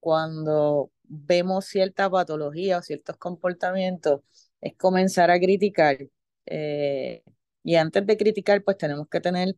cuando 0.00 0.92
vemos 1.04 1.66
cierta 1.66 2.10
patología 2.10 2.78
o 2.78 2.82
ciertos 2.82 3.16
comportamientos 3.16 4.22
es 4.60 4.76
comenzar 4.76 5.30
a 5.30 5.38
criticar. 5.40 5.98
Eh, 6.46 7.22
y 7.62 7.74
antes 7.76 8.06
de 8.06 8.16
criticar, 8.16 8.62
pues 8.64 8.78
tenemos 8.78 9.08
que 9.08 9.20
tener 9.20 9.56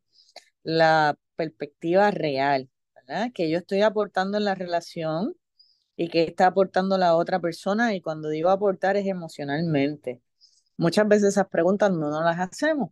la 0.62 1.18
perspectiva 1.36 2.10
real, 2.10 2.70
¿verdad? 2.94 3.30
Que 3.34 3.50
yo 3.50 3.58
estoy 3.58 3.82
aportando 3.82 4.38
en 4.38 4.44
la 4.44 4.54
relación 4.54 5.34
y 5.96 6.08
que 6.10 6.24
está 6.24 6.46
aportando 6.48 6.98
la 6.98 7.16
otra 7.16 7.40
persona. 7.40 7.94
Y 7.94 8.00
cuando 8.02 8.28
digo 8.30 8.50
aportar 8.50 8.96
es 8.96 9.06
emocionalmente. 9.06 10.22
Muchas 10.78 11.08
veces 11.08 11.30
esas 11.30 11.48
preguntas 11.48 11.90
no 11.92 12.10
nos 12.10 12.24
las 12.24 12.38
hacemos. 12.40 12.90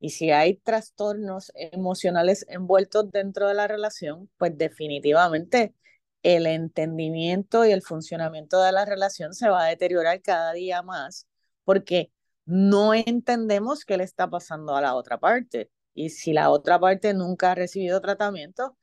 Y 0.00 0.10
si 0.10 0.30
hay 0.30 0.56
trastornos 0.56 1.52
emocionales 1.54 2.46
envueltos 2.48 3.10
dentro 3.10 3.48
de 3.48 3.54
la 3.54 3.66
relación, 3.66 4.30
pues 4.38 4.56
definitivamente 4.56 5.74
el 6.22 6.46
entendimiento 6.46 7.64
y 7.64 7.72
el 7.72 7.82
funcionamiento 7.82 8.62
de 8.62 8.72
la 8.72 8.84
relación 8.84 9.34
se 9.34 9.48
va 9.48 9.64
a 9.64 9.68
deteriorar 9.68 10.20
cada 10.22 10.52
día 10.52 10.82
más 10.82 11.26
porque 11.64 12.12
no 12.46 12.94
entendemos 12.94 13.84
qué 13.84 13.98
le 13.98 14.04
está 14.04 14.30
pasando 14.30 14.74
a 14.74 14.80
la 14.80 14.94
otra 14.94 15.18
parte. 15.18 15.70
Y 15.94 16.10
si 16.10 16.32
la 16.32 16.50
otra 16.50 16.80
parte 16.80 17.12
nunca 17.14 17.52
ha 17.52 17.54
recibido 17.54 18.00
tratamiento, 18.00 18.78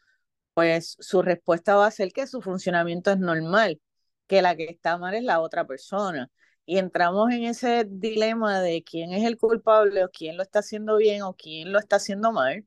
pues 0.54 0.96
su 1.00 1.22
respuesta 1.24 1.76
va 1.76 1.88
a 1.88 1.92
ser 1.92 2.12
que 2.14 2.28
su 2.28 2.42
funcionamiento 2.42 3.12
es 3.12 3.20
normal, 3.20 3.82
que 4.28 4.42
la 4.42 4.56
que 4.56 4.66
está 4.66 4.98
mal 4.98 5.16
es 5.16 5.24
la 5.24 5.40
otra 5.42 5.66
persona. 5.66 6.30
Y 6.66 6.78
entramos 6.80 7.32
en 7.32 7.46
ese 7.46 7.86
dilema 7.88 8.62
de 8.62 8.84
quién 8.84 9.14
es 9.14 9.26
el 9.26 9.38
culpable 9.38 10.04
o 10.04 10.10
quién 10.12 10.38
lo 10.38 10.44
está 10.44 10.60
haciendo 10.60 10.98
bien 10.98 11.22
o 11.24 11.36
quién 11.36 11.72
lo 11.72 11.80
está 11.80 11.98
haciendo 11.98 12.32
mal, 12.32 12.66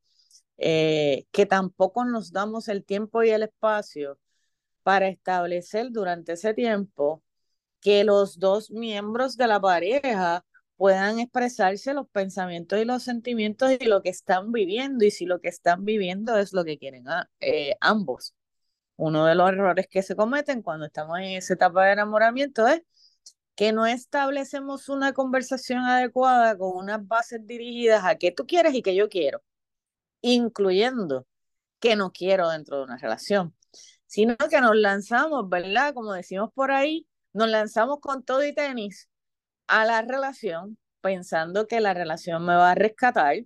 eh, 0.59 1.27
que 1.33 1.47
tampoco 1.47 2.05
nos 2.05 2.33
damos 2.33 2.69
el 2.69 2.85
tiempo 2.85 3.23
y 3.23 3.31
el 3.31 3.43
espacio 3.45 4.19
para 4.83 5.09
establecer 5.09 5.91
durante 5.93 6.33
ese 6.33 6.55
tiempo 6.55 7.23
que 7.81 8.05
los 8.05 8.39
dos 8.39 8.71
miembros 8.71 9.37
de 9.37 9.49
la 9.49 9.61
pareja 9.61 10.45
puedan 10.77 11.19
expresarse 11.21 11.95
los 11.95 12.09
pensamientos 12.09 12.79
y 12.81 12.85
los 12.85 13.03
sentimientos 13.03 13.73
y 13.81 13.85
lo 13.87 14.03
que 14.03 14.11
están 14.11 14.53
viviendo 14.53 15.05
y 15.05 15.11
si 15.11 15.27
lo 15.27 15.41
que 15.41 15.49
están 15.49 15.85
viviendo 15.85 16.39
es 16.39 16.53
lo 16.53 16.65
que 16.65 16.79
quieren 16.79 17.09
ah, 17.09 17.29
eh, 17.41 17.77
ambos. 17.81 18.35
Uno 18.97 19.27
de 19.27 19.35
los 19.35 19.51
errores 19.51 19.89
que 19.89 20.03
se 20.03 20.17
cometen 20.17 20.63
cuando 20.63 20.87
estamos 20.87 21.19
en 21.19 21.27
esa 21.37 21.55
etapa 21.55 21.85
de 21.87 21.93
enamoramiento 21.93 22.67
es 22.69 22.83
que 23.59 23.73
no 23.73 23.87
establecemos 23.87 24.89
una 24.89 25.13
conversación 25.13 25.81
adecuada 25.81 26.57
con 26.57 26.77
unas 26.77 27.07
bases 27.07 27.47
dirigidas 27.47 28.05
a 28.07 28.17
qué 28.17 28.31
tú 28.33 28.47
quieres 28.47 28.75
y 28.75 28.83
qué 28.83 28.95
yo 28.95 29.11
quiero, 29.11 29.43
incluyendo 30.23 31.27
qué 31.81 31.97
no 31.97 32.13
quiero 32.13 32.51
dentro 32.51 32.79
de 32.79 32.85
una 32.85 32.99
relación 32.99 33.55
sino 34.09 34.37
que 34.37 34.61
nos 34.61 34.77
lanzamos, 34.77 35.49
¿verdad? 35.49 35.95
Como 35.95 36.13
decimos 36.15 36.51
por 36.55 36.73
ahí, 36.73 37.07
nos 37.33 37.49
lanzamos 37.49 38.01
con 38.01 38.25
todo 38.25 38.45
y 38.45 38.55
tenis 38.55 39.09
a 39.69 39.85
la 39.85 40.03
relación, 40.03 40.79
pensando 41.03 41.67
que 41.69 41.81
la 41.81 41.95
relación 41.95 42.45
me 42.45 42.57
va 42.57 42.73
a 42.73 42.75
rescatar 42.75 43.37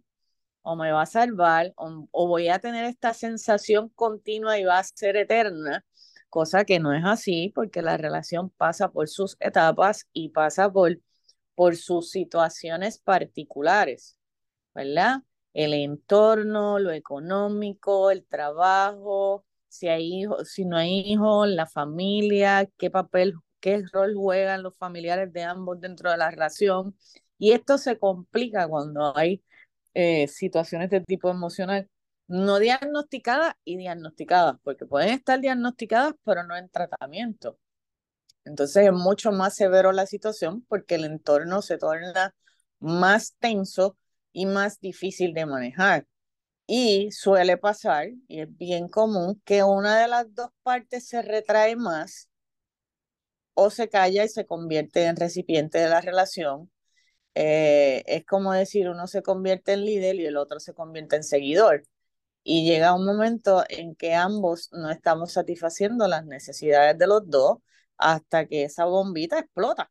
o 0.62 0.76
me 0.76 0.92
va 0.92 1.02
a 1.02 1.06
salvar 1.06 1.72
o, 1.76 2.28
voy 2.28 2.48
a 2.48 2.60
tener 2.60 2.84
esta 2.84 3.14
sensación 3.14 3.88
continua 3.90 4.58
y 4.58 4.64
va 4.64 4.78
a 4.78 4.84
ser 4.84 5.16
eterna, 5.16 5.84
cosa 6.32 6.64
que 6.64 6.80
no 6.80 6.94
es 6.94 7.04
así 7.04 7.52
porque 7.54 7.82
la 7.82 7.98
relación 7.98 8.50
pasa 8.50 8.90
por 8.90 9.08
sus 9.08 9.36
etapas 9.40 10.08
y 10.14 10.30
pasa 10.30 10.72
por, 10.72 10.98
por 11.54 11.76
sus 11.76 12.10
situaciones 12.10 12.98
particulares, 12.98 14.18
¿verdad? 14.74 15.22
El 15.54 15.74
entorno, 15.74 16.78
lo 16.78 16.92
económico, 16.92 18.10
el 18.10 18.24
trabajo, 18.26 19.44
si 19.68 19.88
hay 19.88 20.22
hijos, 20.22 20.50
si 20.50 20.64
no 20.64 20.78
hay 20.78 21.00
hijos, 21.00 21.48
la 21.48 21.66
familia, 21.66 22.66
qué 22.78 22.90
papel, 22.90 23.34
qué 23.60 23.84
rol 23.92 24.14
juegan 24.16 24.62
los 24.62 24.76
familiares 24.78 25.32
de 25.34 25.42
ambos 25.44 25.80
dentro 25.80 26.10
de 26.10 26.16
la 26.18 26.30
relación. 26.30 26.96
Y 27.38 27.52
esto 27.52 27.76
se 27.78 27.98
complica 27.98 28.68
cuando 28.68 29.14
hay 29.16 29.44
eh, 29.94 30.28
situaciones 30.28 30.90
de 30.90 31.02
tipo 31.02 31.30
emocional 31.30 31.88
no 32.32 32.58
diagnosticadas 32.58 33.54
y 33.62 33.76
diagnosticadas, 33.76 34.56
porque 34.62 34.86
pueden 34.86 35.10
estar 35.10 35.38
diagnosticadas, 35.38 36.14
pero 36.24 36.44
no 36.44 36.56
en 36.56 36.70
tratamiento. 36.70 37.58
Entonces 38.44 38.86
es 38.86 38.92
mucho 38.92 39.32
más 39.32 39.54
severo 39.54 39.92
la 39.92 40.06
situación 40.06 40.64
porque 40.68 40.94
el 40.96 41.04
entorno 41.04 41.60
se 41.62 41.76
torna 41.78 42.34
más 42.80 43.34
tenso 43.38 43.98
y 44.32 44.46
más 44.46 44.80
difícil 44.80 45.34
de 45.34 45.44
manejar. 45.46 46.06
Y 46.66 47.10
suele 47.12 47.58
pasar, 47.58 48.08
y 48.28 48.40
es 48.42 48.56
bien 48.56 48.88
común, 48.88 49.42
que 49.44 49.62
una 49.62 50.00
de 50.00 50.08
las 50.08 50.34
dos 50.34 50.50
partes 50.62 51.06
se 51.08 51.22
retrae 51.22 51.76
más 51.76 52.30
o 53.54 53.70
se 53.70 53.88
calla 53.88 54.24
y 54.24 54.28
se 54.28 54.46
convierte 54.46 55.04
en 55.04 55.16
recipiente 55.16 55.78
de 55.78 55.88
la 55.90 56.00
relación. 56.00 56.70
Eh, 57.34 58.04
es 58.06 58.24
como 58.26 58.52
decir, 58.52 58.88
uno 58.88 59.06
se 59.06 59.22
convierte 59.22 59.74
en 59.74 59.84
líder 59.84 60.16
y 60.16 60.26
el 60.26 60.36
otro 60.38 60.60
se 60.60 60.74
convierte 60.74 61.16
en 61.16 61.24
seguidor. 61.24 61.84
Y 62.44 62.64
llega 62.66 62.94
un 62.94 63.04
momento 63.06 63.64
en 63.68 63.94
que 63.94 64.14
ambos 64.14 64.68
no 64.72 64.90
estamos 64.90 65.32
satisfaciendo 65.32 66.08
las 66.08 66.24
necesidades 66.26 66.98
de 66.98 67.06
los 67.06 67.28
dos 67.28 67.58
hasta 67.98 68.46
que 68.46 68.64
esa 68.64 68.84
bombita 68.86 69.38
explota. 69.38 69.90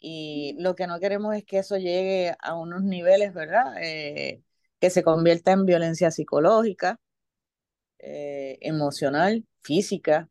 Y 0.00 0.56
lo 0.58 0.74
que 0.74 0.86
no 0.86 0.98
queremos 1.00 1.36
es 1.36 1.44
que 1.44 1.58
eso 1.58 1.76
llegue 1.76 2.34
a 2.40 2.54
unos 2.54 2.82
niveles, 2.82 3.32
¿verdad? 3.34 3.74
Eh, 3.80 4.42
que 4.80 4.90
se 4.90 5.02
convierta 5.04 5.52
en 5.52 5.64
violencia 5.66 6.10
psicológica, 6.10 6.98
eh, 7.98 8.58
emocional, 8.62 9.46
física, 9.60 10.28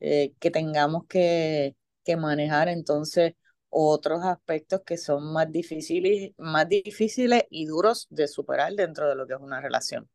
eh, 0.00 0.34
que 0.40 0.50
tengamos 0.50 1.06
que, 1.08 1.76
que, 2.04 2.16
manejar 2.16 2.68
entonces 2.68 3.34
otros 3.70 4.24
aspectos 4.24 4.82
que 4.84 4.98
son 4.98 5.32
más 5.32 5.50
difíciles, 5.52 6.32
más 6.38 6.68
difíciles 6.68 7.44
y 7.50 7.66
duros 7.66 8.08
de 8.10 8.28
superar 8.28 8.74
dentro 8.74 9.08
de 9.08 9.14
lo 9.16 9.26
que 9.26 9.34
es 9.34 9.40
una 9.40 9.60
relación. 9.60 10.08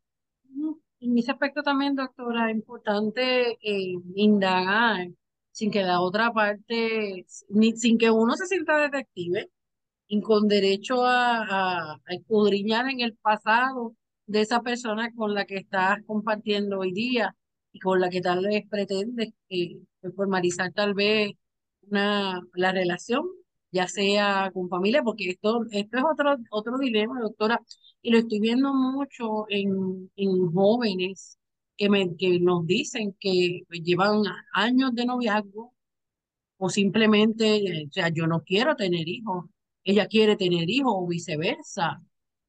En 0.99 1.17
ese 1.17 1.31
aspecto 1.31 1.61
también, 1.63 1.95
doctora, 1.95 2.49
es 2.49 2.55
importante 2.55 3.57
indagar 4.15 5.07
sin 5.51 5.71
que 5.71 5.83
la 5.83 6.01
otra 6.01 6.31
parte, 6.33 7.25
ni, 7.49 7.73
sin 7.77 7.97
que 7.97 8.11
uno 8.11 8.35
se 8.35 8.47
sienta 8.47 8.77
detective 8.79 9.49
y 10.07 10.21
con 10.21 10.47
derecho 10.47 11.05
a, 11.05 11.93
a, 11.93 11.99
escudriñar 12.09 12.89
en 12.89 13.01
el 13.01 13.15
pasado 13.17 13.95
de 14.27 14.41
esa 14.41 14.61
persona 14.61 15.11
con 15.15 15.33
la 15.33 15.45
que 15.45 15.57
estás 15.57 15.99
compartiendo 16.05 16.79
hoy 16.79 16.93
día 16.93 17.35
y 17.71 17.79
con 17.79 17.99
la 18.01 18.09
que 18.09 18.21
tal 18.21 18.45
vez 18.45 18.63
pretendes 18.69 19.33
eh, 19.49 19.79
formalizar 20.15 20.71
tal 20.73 20.93
vez 20.93 21.33
una, 21.89 22.41
la 22.53 22.71
relación, 22.71 23.25
ya 23.71 23.87
sea 23.87 24.51
con 24.53 24.69
familia, 24.69 25.03
porque 25.03 25.29
esto, 25.31 25.65
esto 25.71 25.97
es 25.97 26.03
otro, 26.11 26.37
otro 26.51 26.77
dilema, 26.77 27.19
doctora, 27.21 27.61
y 28.01 28.11
lo 28.11 28.19
estoy 28.19 28.39
viendo 28.39 28.73
mucho 28.73 29.45
en, 29.49 30.11
en 30.15 30.51
jóvenes 30.51 31.37
que, 31.77 31.89
me, 31.89 32.15
que 32.17 32.39
nos 32.39 32.65
dicen 32.65 33.15
que 33.19 33.61
llevan 33.69 34.23
años 34.53 34.93
de 34.95 35.05
noviazgo 35.05 35.73
o 36.57 36.69
simplemente, 36.69 37.85
o 37.87 37.91
sea, 37.91 38.09
yo 38.09 38.27
no 38.27 38.43
quiero 38.43 38.75
tener 38.75 39.07
hijos, 39.07 39.45
ella 39.83 40.07
quiere 40.07 40.35
tener 40.35 40.69
hijos 40.69 40.93
o 40.95 41.07
viceversa. 41.07 42.01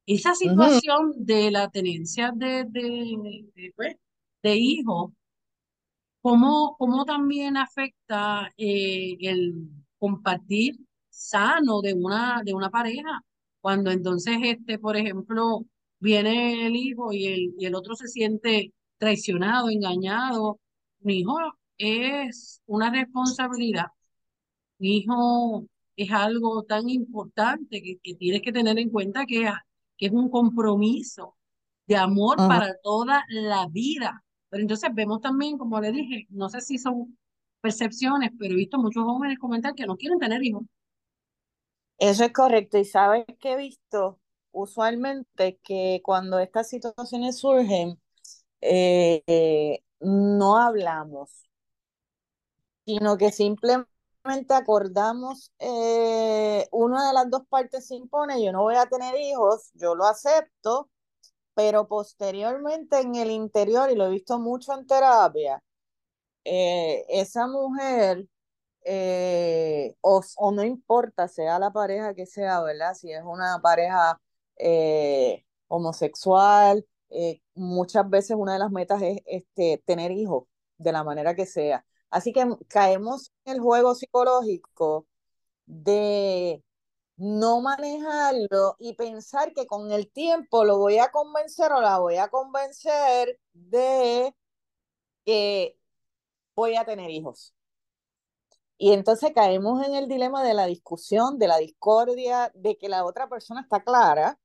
Esa 0.05 0.33
situación 0.35 1.13
de 1.17 1.51
la 1.51 1.69
tenencia 1.69 2.31
de, 2.35 2.65
de, 2.67 3.45
de, 3.55 3.73
pues, 3.75 3.95
de 4.43 4.55
hijos, 4.55 5.11
¿cómo, 6.21 6.75
¿cómo, 6.77 7.05
también 7.05 7.57
afecta 7.57 8.51
eh, 8.57 9.17
el 9.21 9.69
compartir 9.99 10.75
sano 11.19 11.81
de 11.81 11.93
una, 11.93 12.41
de 12.45 12.53
una 12.53 12.69
pareja? 12.69 13.21
Cuando 13.61 13.91
entonces, 13.91 14.37
este, 14.43 14.79
por 14.79 14.97
ejemplo, 14.97 15.65
viene 15.99 16.65
el 16.67 16.75
hijo 16.75 17.11
y 17.13 17.27
el, 17.27 17.53
y 17.57 17.65
el 17.65 17.75
otro 17.75 17.95
se 17.95 18.07
siente 18.07 18.73
traicionado, 18.97 19.69
engañado. 19.69 20.59
Mi 21.01 21.19
hijo 21.19 21.37
es 21.77 22.61
una 22.65 22.89
responsabilidad. 22.91 23.87
Mi 24.77 24.97
hijo 24.97 25.65
es 25.95 26.11
algo 26.11 26.63
tan 26.63 26.89
importante 26.89 27.81
que, 27.81 27.97
que 28.01 28.15
tienes 28.15 28.41
que 28.41 28.51
tener 28.53 28.79
en 28.79 28.89
cuenta 28.89 29.25
que, 29.25 29.51
que 29.97 30.05
es 30.07 30.11
un 30.11 30.29
compromiso 30.29 31.35
de 31.87 31.97
amor 31.97 32.37
para 32.37 32.75
toda 32.83 33.25
la 33.29 33.67
vida. 33.67 34.23
Pero 34.49 34.61
entonces 34.61 34.89
vemos 34.93 35.21
también, 35.21 35.57
como 35.57 35.79
le 35.81 35.91
dije, 35.91 36.27
no 36.29 36.49
sé 36.49 36.61
si 36.61 36.77
son 36.77 37.17
percepciones, 37.61 38.31
pero 38.39 38.53
he 38.53 38.57
visto 38.57 38.77
muchos 38.79 39.03
jóvenes 39.03 39.39
comentar 39.39 39.75
que 39.75 39.85
no 39.85 39.97
quieren 39.97 40.19
tener 40.19 40.43
hijos. 40.43 40.63
Eso 41.99 42.23
es 42.25 42.31
correcto. 42.33 42.77
Y 42.77 42.85
sabes 42.85 43.25
que 43.39 43.53
he 43.53 43.57
visto 43.57 44.19
usualmente 44.51 45.59
que 45.63 46.01
cuando 46.03 46.39
estas 46.39 46.69
situaciones 46.69 47.37
surgen, 47.39 48.01
eh, 48.61 49.83
no 50.01 50.57
hablamos, 50.57 51.49
sino 52.85 53.17
que 53.17 53.31
simplemente 53.31 53.87
acordamos, 54.53 55.51
eh, 55.59 56.67
una 56.71 57.07
de 57.07 57.13
las 57.13 57.29
dos 57.29 57.43
partes 57.49 57.87
se 57.87 57.95
impone, 57.95 58.43
yo 58.43 58.51
no 58.51 58.63
voy 58.63 58.75
a 58.75 58.85
tener 58.87 59.15
hijos, 59.15 59.69
yo 59.73 59.95
lo 59.95 60.05
acepto, 60.05 60.89
pero 61.55 61.87
posteriormente 61.87 62.99
en 63.01 63.15
el 63.15 63.31
interior, 63.31 63.91
y 63.91 63.95
lo 63.95 64.07
he 64.07 64.11
visto 64.11 64.39
mucho 64.39 64.73
en 64.73 64.87
terapia, 64.87 65.63
eh, 66.45 67.05
esa 67.09 67.47
mujer, 67.47 68.27
o, 68.85 70.21
o, 70.37 70.51
no 70.51 70.63
importa, 70.63 71.27
sea 71.27 71.59
la 71.59 71.71
pareja 71.71 72.13
que 72.13 72.25
sea, 72.25 72.61
¿verdad? 72.61 72.93
Si 72.95 73.11
es 73.11 73.23
una 73.23 73.59
pareja 73.61 74.19
homosexual, 75.67 76.85
eh, 77.09 77.41
muchas 77.55 78.09
veces 78.09 78.37
una 78.37 78.53
de 78.53 78.59
las 78.59 78.71
metas 78.71 79.01
es 79.01 79.21
este, 79.25 79.81
tener 79.85 80.11
hijos 80.11 80.45
de 80.77 80.91
la 80.91 81.03
manera 81.03 81.35
que 81.35 81.45
sea. 81.45 81.85
Así 82.09 82.33
que 82.33 82.47
caemos 82.67 83.31
en 83.45 83.55
el 83.55 83.61
juego 83.61 83.95
psicológico 83.95 85.07
de 85.65 86.63
no 87.17 87.61
manejarlo 87.61 88.75
y 88.79 88.95
pensar 88.95 89.53
que 89.53 89.67
con 89.67 89.91
el 89.91 90.11
tiempo 90.11 90.65
lo 90.65 90.77
voy 90.79 90.99
a 90.99 91.11
convencer 91.11 91.71
o 91.73 91.81
la 91.81 91.99
voy 91.99 92.17
a 92.17 92.29
convencer 92.29 93.39
de 93.53 94.35
que 95.25 95.77
voy 96.55 96.75
a 96.75 96.85
tener 96.85 97.09
hijos. 97.11 97.53
Y 98.79 98.93
entonces 98.93 99.31
caemos 99.35 99.85
en 99.85 99.95
el 99.95 100.07
dilema 100.07 100.43
de 100.43 100.55
la 100.55 100.65
discusión, 100.65 101.37
de 101.39 101.47
la 101.47 101.57
discordia, 101.57 102.51
de 102.55 102.77
que 102.77 102.89
la 102.89 103.05
otra 103.05 103.29
persona 103.29 103.61
está 103.61 103.83
clara, 103.83 104.39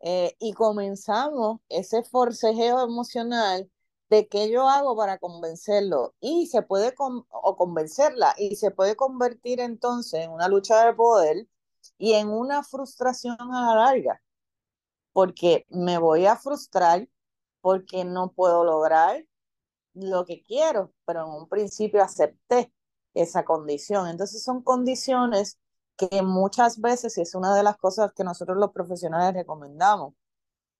eh, 0.00 0.36
y 0.40 0.52
comenzamos 0.54 1.60
ese 1.68 2.02
forcejeo 2.04 2.82
emocional 2.84 3.70
de 4.10 4.28
qué 4.28 4.50
yo 4.50 4.68
hago 4.68 4.96
para 4.96 5.18
convencerlo. 5.18 6.14
Y 6.20 6.46
se 6.48 6.62
puede 6.62 6.94
o 6.98 7.56
convencerla 7.56 8.34
y 8.38 8.56
se 8.56 8.70
puede 8.72 8.96
convertir 8.96 9.60
entonces 9.60 10.24
en 10.24 10.32
una 10.32 10.48
lucha 10.48 10.84
de 10.86 10.94
poder 10.94 11.48
y 11.98 12.14
en 12.14 12.28
una 12.28 12.62
frustración 12.64 13.36
a 13.40 13.74
la 13.74 13.74
larga 13.76 14.22
porque 15.16 15.64
me 15.70 15.98
voy 15.98 16.26
a 16.26 16.36
frustrar 16.36 17.08
porque 17.62 18.04
no 18.04 18.32
puedo 18.32 18.64
lograr 18.64 19.24
lo 19.94 20.26
que 20.26 20.42
quiero 20.42 20.92
pero 21.06 21.26
en 21.26 21.32
un 21.32 21.48
principio 21.48 22.02
acepté 22.02 22.72
esa 23.22 23.44
condición 23.44 24.08
entonces 24.08 24.42
son 24.42 24.62
condiciones 24.62 25.58
que 25.96 26.22
muchas 26.22 26.80
veces, 26.80 27.16
y 27.18 27.22
es 27.22 27.34
una 27.34 27.54
de 27.54 27.62
las 27.62 27.76
cosas 27.78 28.12
que 28.12 28.24
nosotros 28.24 28.58
los 28.58 28.72
profesionales 28.72 29.34
recomendamos, 29.34 30.14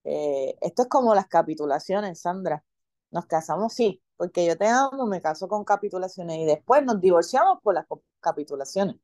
eh, 0.04 0.56
esto 0.60 0.82
es 0.82 0.88
como 0.88 1.14
las 1.14 1.26
capitulaciones, 1.28 2.20
Sandra. 2.20 2.64
Nos 3.10 3.26
casamos, 3.26 3.74
sí, 3.74 4.02
porque 4.16 4.46
yo 4.46 4.56
te 4.56 4.68
amo, 4.68 5.06
me 5.06 5.20
caso 5.22 5.48
con 5.48 5.64
capitulaciones 5.64 6.38
y 6.38 6.44
después 6.46 6.84
nos 6.84 7.00
divorciamos 7.00 7.60
por 7.62 7.74
las 7.74 7.86
capitulaciones. 8.20 8.96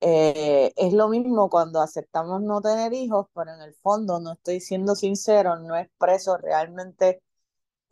Eh, 0.00 0.72
es 0.76 0.92
lo 0.92 1.08
mismo 1.08 1.48
cuando 1.48 1.80
aceptamos 1.80 2.42
no 2.42 2.60
tener 2.60 2.92
hijos, 2.92 3.26
pero 3.34 3.52
en 3.54 3.60
el 3.60 3.74
fondo 3.74 4.18
no 4.18 4.32
estoy 4.32 4.60
siendo 4.60 4.96
sincero, 4.96 5.56
no 5.60 5.76
expreso 5.76 6.36
realmente 6.36 7.22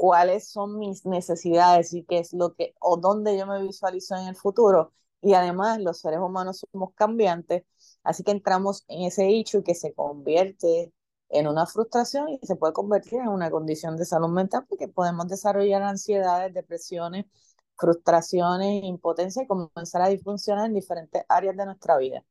cuáles 0.01 0.49
son 0.49 0.79
mis 0.79 1.05
necesidades 1.05 1.93
y 1.93 2.05
qué 2.05 2.21
es 2.21 2.33
lo 2.33 2.55
que 2.55 2.75
o 2.81 2.97
dónde 2.97 3.37
yo 3.37 3.47
me 3.47 3.63
visualizo 3.63 4.17
en 4.17 4.29
el 4.29 4.35
futuro 4.35 4.95
y 5.21 5.35
además 5.35 5.79
los 5.79 6.01
seres 6.01 6.21
humanos 6.21 6.65
somos 6.73 6.95
cambiantes, 6.95 7.65
así 8.03 8.23
que 8.25 8.31
entramos 8.31 8.85
en 8.89 9.03
ese 9.03 9.29
hecho 9.29 9.63
que 9.63 9.75
se 9.75 9.93
convierte 9.93 10.95
en 11.29 11.47
una 11.49 11.67
frustración 11.67 12.31
y 12.31 12.39
se 12.47 12.57
puede 12.57 12.73
convertir 12.73 13.21
en 13.21 13.29
una 13.29 13.51
condición 13.51 13.99
de 13.99 14.07
salud 14.07 14.31
mental 14.31 14.65
porque 14.71 14.89
podemos 14.89 15.29
desarrollar 15.29 15.83
ansiedades, 15.83 16.55
depresiones, 16.55 17.27
frustraciones, 17.77 18.83
impotencia 18.85 19.43
y 19.43 19.47
comenzar 19.47 20.01
a 20.01 20.09
disfuncionar 20.09 20.67
en 20.67 20.75
diferentes 20.75 21.25
áreas 21.29 21.57
de 21.59 21.67
nuestra 21.67 21.99
vida. 21.99 22.25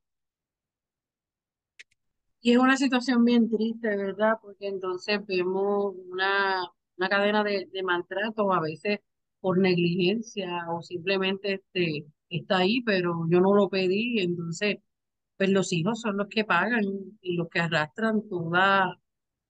Y 2.42 2.54
es 2.54 2.58
una 2.58 2.78
situación 2.78 3.24
bien 3.26 3.48
triste, 3.48 3.96
¿verdad? 3.96 4.40
Porque 4.42 4.68
entonces 4.68 5.24
vemos 5.28 5.94
una, 6.10 6.72
una 7.00 7.10
cadena 7.10 7.44
de, 7.44 7.68
de 7.72 7.84
maltrato, 7.84 8.54
a 8.54 8.62
veces 8.62 9.00
por 9.40 9.58
negligencia 9.58 10.66
o 10.70 10.82
simplemente 10.82 11.54
este, 11.56 12.06
está 12.30 12.60
ahí, 12.60 12.82
pero 12.82 13.26
yo 13.30 13.40
no 13.40 13.54
lo 13.54 13.70
pedí, 13.70 14.20
entonces, 14.20 14.78
pues 15.38 15.50
los 15.50 15.72
hijos 15.74 16.02
son 16.02 16.18
los 16.18 16.28
que 16.28 16.44
pagan 16.46 16.84
y 17.22 17.36
los 17.36 17.50
que 17.50 17.60
arrastran 17.60 18.28
toda, 18.30 19.00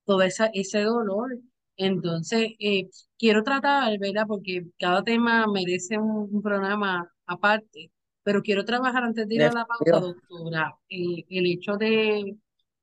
toda 0.05 0.25
esa, 0.27 0.47
ese 0.53 0.81
dolor. 0.83 1.39
Entonces, 1.77 2.51
eh, 2.59 2.89
quiero 3.17 3.43
tratar, 3.43 3.97
¿verdad? 3.99 4.25
Porque 4.27 4.67
cada 4.77 5.03
tema 5.03 5.47
merece 5.47 5.97
un, 5.97 6.41
programa 6.41 7.11
aparte, 7.25 7.91
pero 8.23 8.41
quiero 8.43 8.65
trabajar 8.65 9.03
antes 9.03 9.27
de 9.27 9.35
ir 9.35 9.43
a 9.43 9.51
la 9.51 9.65
pausa, 9.65 9.99
doctora, 9.99 10.77
eh, 10.89 11.25
el 11.29 11.45
hecho 11.47 11.77
de, 11.77 12.37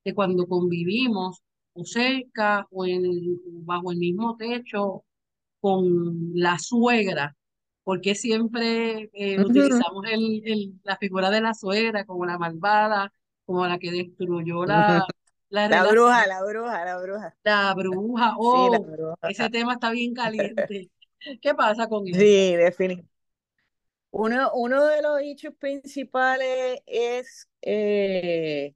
de 0.05 0.15
cuando 0.15 0.47
convivimos, 0.47 1.43
o 1.77 1.85
cerca 1.85 2.67
o 2.71 2.87
en, 2.87 3.03
bajo 3.65 3.93
el 3.93 3.99
mismo 3.99 4.37
techo 4.37 5.05
con 5.61 6.31
la 6.35 6.59
suegra, 6.59 7.37
porque 7.85 8.15
siempre 8.15 9.11
eh, 9.13 9.41
utilizamos 9.41 10.05
el, 10.11 10.75
la 10.83 10.97
figura 10.97 11.31
de 11.31 11.41
la 11.41 11.55
suegra 11.55 12.05
como 12.05 12.27
la 12.27 12.39
malvada, 12.39 13.13
como 13.45 13.67
la 13.67 13.79
que 13.79 13.91
destruyó 13.91 14.65
la, 14.65 15.07
la, 15.51 15.69
la 15.69 15.87
bruja, 15.87 16.27
la 16.27 16.43
bruja, 16.45 16.85
la 16.85 16.99
bruja. 17.01 17.37
La 17.45 17.75
bruja, 17.75 18.35
oh, 18.39 19.15
ese 19.29 19.49
tema 19.51 19.75
está 19.75 19.91
bien 19.91 20.15
caliente. 20.15 20.91
¿Qué 21.41 21.55
pasa 21.55 21.89
con 21.89 22.07
eso? 22.07 22.19
Sí, 22.19 22.57
definitivamente. 22.57 23.17
Uno, 24.11 24.51
uno 24.55 24.87
de 24.87 25.03
los 25.03 25.21
hechos 25.21 25.55
principales 25.59 26.81
es 26.87 27.49
eh, 27.61 28.75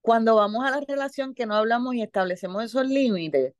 cuando 0.00 0.36
vamos 0.36 0.64
a 0.64 0.70
la 0.70 0.80
relación 0.80 1.34
que 1.34 1.46
no 1.46 1.54
hablamos 1.56 1.94
y 1.94 2.02
establecemos 2.02 2.64
esos 2.64 2.86
límites, 2.86 3.54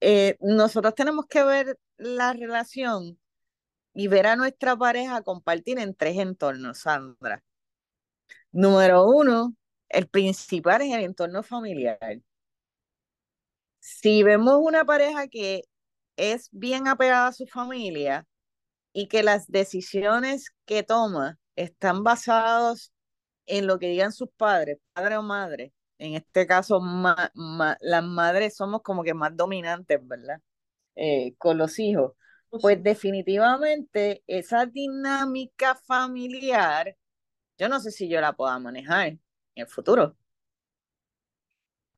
eh, 0.00 0.36
nosotros 0.40 0.94
tenemos 0.94 1.26
que 1.26 1.42
ver 1.44 1.78
la 1.96 2.32
relación 2.32 3.18
y 3.94 4.08
ver 4.08 4.26
a 4.28 4.36
nuestra 4.36 4.76
pareja 4.76 5.22
compartir 5.22 5.78
en 5.78 5.94
tres 5.94 6.18
entornos, 6.18 6.78
Sandra. 6.78 7.42
Número 8.52 9.04
uno, 9.06 9.54
el 9.88 10.08
principal 10.08 10.82
es 10.82 10.94
el 10.94 11.02
entorno 11.02 11.42
familiar. 11.42 11.98
Si 13.80 14.22
vemos 14.22 14.58
una 14.60 14.84
pareja 14.84 15.28
que 15.28 15.64
es 16.16 16.48
bien 16.52 16.88
apegada 16.88 17.28
a 17.28 17.32
su 17.32 17.46
familia 17.46 18.26
y 18.92 19.08
que 19.08 19.22
las 19.22 19.48
decisiones 19.48 20.50
que 20.66 20.82
toma 20.82 21.38
están 21.56 22.04
basadas 22.04 22.92
en 23.48 23.66
lo 23.66 23.78
que 23.78 23.88
digan 23.88 24.12
sus 24.12 24.30
padres, 24.36 24.78
padre 24.92 25.16
o 25.16 25.22
madre, 25.22 25.72
en 25.98 26.14
este 26.14 26.46
caso 26.46 26.80
las 27.80 28.04
madres 28.04 28.56
somos 28.56 28.82
como 28.82 29.02
que 29.04 29.14
más 29.14 29.36
dominantes, 29.36 30.00
¿verdad? 30.06 30.40
Eh, 30.96 31.34
con 31.38 31.58
los 31.58 31.78
hijos. 31.78 32.14
Pues 32.50 32.82
definitivamente 32.82 34.22
esa 34.26 34.66
dinámica 34.66 35.74
familiar, 35.76 36.96
yo 37.58 37.68
no 37.68 37.80
sé 37.80 37.90
si 37.92 38.08
yo 38.08 38.20
la 38.20 38.34
pueda 38.34 38.58
manejar 38.58 39.08
en 39.08 39.20
el 39.56 39.66
futuro. 39.68 40.16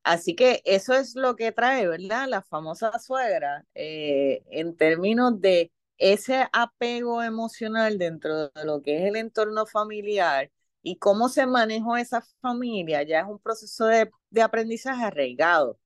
Así 0.03 0.35
que 0.35 0.63
eso 0.65 0.95
es 0.95 1.15
lo 1.15 1.37
que 1.37 1.53
trae, 1.53 1.87
¿verdad? 1.87 2.27
La 2.29 2.43
famosa 2.43 2.99
suegra, 2.99 3.67
eh, 3.75 4.43
en 4.51 4.77
términos 4.77 5.41
de 5.41 5.73
ese 5.99 6.49
apego 6.53 7.23
emocional 7.23 7.99
dentro 7.99 8.49
de 8.49 8.65
lo 8.65 8.83
que 8.83 8.99
es 8.99 9.05
el 9.05 9.17
entorno 9.17 9.67
familiar 9.67 10.51
y 10.83 10.99
cómo 10.99 11.29
se 11.29 11.47
manejó 11.47 11.97
esa 11.97 12.23
familia, 12.41 13.03
ya 13.03 13.21
es 13.21 13.27
un 13.27 13.39
proceso 13.39 13.87
de, 13.87 14.11
de 14.31 14.43
aprendizaje 14.43 15.05
arraigado. 15.05 15.79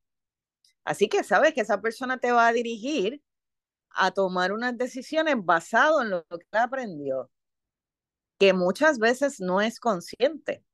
Así 0.84 1.08
que 1.08 1.24
sabes 1.24 1.54
que 1.54 1.62
esa 1.62 1.80
persona 1.80 2.18
te 2.18 2.32
va 2.32 2.48
a 2.48 2.52
dirigir 2.52 3.22
a 3.90 4.10
tomar 4.12 4.52
unas 4.52 4.76
decisiones 4.78 5.36
basado 5.38 6.02
en 6.02 6.10
lo 6.10 6.26
que 6.26 6.46
aprendió, 6.52 7.30
que 8.38 8.52
muchas 8.52 8.98
veces 8.98 9.40
no 9.40 9.60
es 9.60 9.80
consciente. 9.80 10.64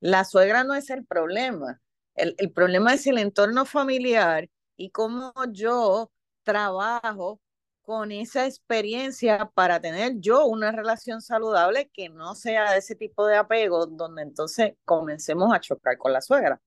La 0.00 0.24
suegra 0.24 0.64
no 0.64 0.74
es 0.74 0.90
el 0.90 1.04
problema, 1.06 1.80
el, 2.14 2.34
el 2.38 2.52
problema 2.52 2.94
es 2.94 3.06
el 3.06 3.18
entorno 3.18 3.64
familiar 3.66 4.48
y 4.76 4.90
cómo 4.90 5.32
yo 5.52 6.12
trabajo 6.44 7.40
con 7.88 8.12
esa 8.12 8.44
experiencia 8.44 9.50
para 9.54 9.80
tener 9.80 10.20
yo 10.20 10.44
una 10.44 10.70
relación 10.72 11.22
saludable 11.22 11.88
que 11.88 12.10
no 12.10 12.34
sea 12.34 12.76
ese 12.76 12.94
tipo 12.94 13.26
de 13.26 13.36
apego 13.36 13.86
donde 13.86 14.20
entonces 14.20 14.74
comencemos 14.84 15.54
a 15.54 15.60
chocar 15.60 15.96
con 15.96 16.12
la 16.12 16.20
suegra. 16.20 16.60